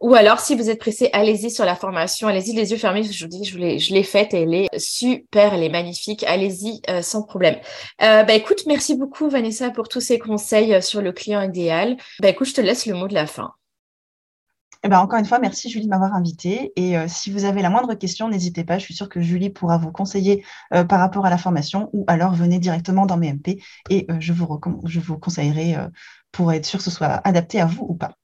Ou 0.00 0.14
alors, 0.14 0.40
si 0.40 0.54
vous 0.54 0.70
êtes 0.70 0.78
pressé, 0.78 1.10
allez-y 1.12 1.50
sur 1.50 1.66
la 1.66 1.76
formation. 1.76 2.26
Allez-y 2.28 2.54
les 2.54 2.70
yeux 2.70 2.78
fermés. 2.78 3.02
Je 3.02 3.24
vous 3.24 3.30
dis, 3.30 3.44
je 3.44 3.58
l'ai, 3.58 3.78
je 3.78 3.92
l'ai 3.92 4.02
faite 4.02 4.32
et 4.32 4.42
elle 4.42 4.54
est 4.54 4.78
super, 4.78 5.52
elle 5.52 5.62
est 5.62 5.68
magnifique. 5.68 6.24
Allez-y 6.24 6.80
euh, 6.88 7.02
sans 7.02 7.22
problème. 7.22 7.56
Euh, 8.02 8.22
bah, 8.22 8.32
écoute, 8.32 8.62
merci 8.66 8.96
beaucoup 8.96 9.28
Vanessa 9.28 9.70
pour 9.70 9.88
tous 9.88 10.00
ces 10.00 10.18
conseils 10.18 10.72
euh, 10.72 10.80
sur 10.80 11.02
le 11.02 11.12
client 11.12 11.42
idéal. 11.42 11.98
Bah, 12.20 12.28
écoute, 12.28 12.48
je 12.48 12.54
te 12.54 12.60
laisse 12.62 12.86
le 12.86 12.94
mot 12.94 13.08
de 13.08 13.14
la 13.14 13.26
fin. 13.26 13.52
Eh 14.82 14.88
ben, 14.88 15.00
encore 15.00 15.18
une 15.18 15.24
fois, 15.24 15.38
merci 15.38 15.68
Julie 15.70 15.84
de 15.86 15.90
m'avoir 15.90 16.14
invitée. 16.14 16.72
Et 16.76 16.96
euh, 16.96 17.06
si 17.08 17.30
vous 17.30 17.44
avez 17.44 17.62
la 17.62 17.70
moindre 17.70 17.94
question, 17.94 18.28
n'hésitez 18.28 18.64
pas. 18.64 18.78
Je 18.78 18.84
suis 18.84 18.94
sûre 18.94 19.08
que 19.08 19.20
Julie 19.20 19.50
pourra 19.50 19.78
vous 19.78 19.90
conseiller 19.92 20.44
euh, 20.74 20.84
par 20.84 21.00
rapport 21.00 21.26
à 21.26 21.30
la 21.30 21.38
formation 21.38 21.90
ou 21.92 22.04
alors 22.08 22.32
venez 22.34 22.58
directement 22.58 23.06
dans 23.06 23.16
mes 23.16 23.32
MP 23.32 23.62
et 23.90 24.06
euh, 24.10 24.16
je, 24.20 24.32
vous 24.32 24.60
je 24.84 25.00
vous 25.00 25.18
conseillerai 25.18 25.76
pour 26.32 26.52
être 26.52 26.66
sûr 26.66 26.78
que 26.78 26.84
ce 26.84 26.90
soit 26.90 27.20
adapté 27.26 27.60
à 27.60 27.66
vous 27.66 27.86
ou 27.88 27.94
pas. 27.94 28.16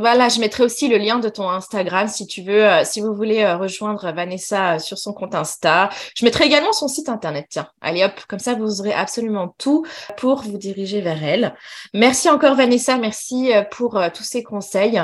Voilà, 0.00 0.28
je 0.28 0.40
mettrai 0.40 0.64
aussi 0.64 0.88
le 0.88 0.96
lien 0.96 1.18
de 1.18 1.28
ton 1.28 1.48
Instagram 1.48 2.08
si 2.08 2.26
tu 2.26 2.42
veux, 2.42 2.64
euh, 2.64 2.84
si 2.84 3.00
vous 3.00 3.14
voulez 3.14 3.42
euh, 3.42 3.56
rejoindre 3.56 4.12
Vanessa 4.12 4.74
euh, 4.74 4.78
sur 4.78 4.98
son 4.98 5.12
compte 5.12 5.34
Insta. 5.34 5.90
Je 6.16 6.24
mettrai 6.24 6.46
également 6.46 6.72
son 6.72 6.88
site 6.88 7.08
internet. 7.08 7.46
Tiens, 7.50 7.68
allez 7.80 8.04
hop, 8.04 8.12
comme 8.28 8.38
ça 8.38 8.54
vous 8.54 8.80
aurez 8.80 8.92
absolument 8.92 9.54
tout 9.58 9.84
pour 10.16 10.42
vous 10.42 10.58
diriger 10.58 11.00
vers 11.00 11.22
elle. 11.22 11.54
Merci 11.92 12.28
encore 12.28 12.54
Vanessa, 12.56 12.96
merci 12.98 13.52
pour 13.70 14.00
tous 14.14 14.22
ces 14.22 14.42
conseils. 14.42 15.00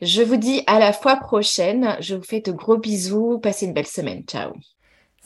Je 0.00 0.22
vous 0.22 0.36
dis 0.36 0.62
à 0.66 0.78
la 0.78 0.92
fois 0.92 1.16
prochaine. 1.16 1.96
Je 2.00 2.14
vous 2.14 2.22
fais 2.22 2.40
de 2.40 2.52
gros 2.52 2.76
bisous. 2.76 3.38
Passez 3.38 3.66
une 3.66 3.72
belle 3.72 3.86
semaine. 3.86 4.24
Ciao. 4.26 4.52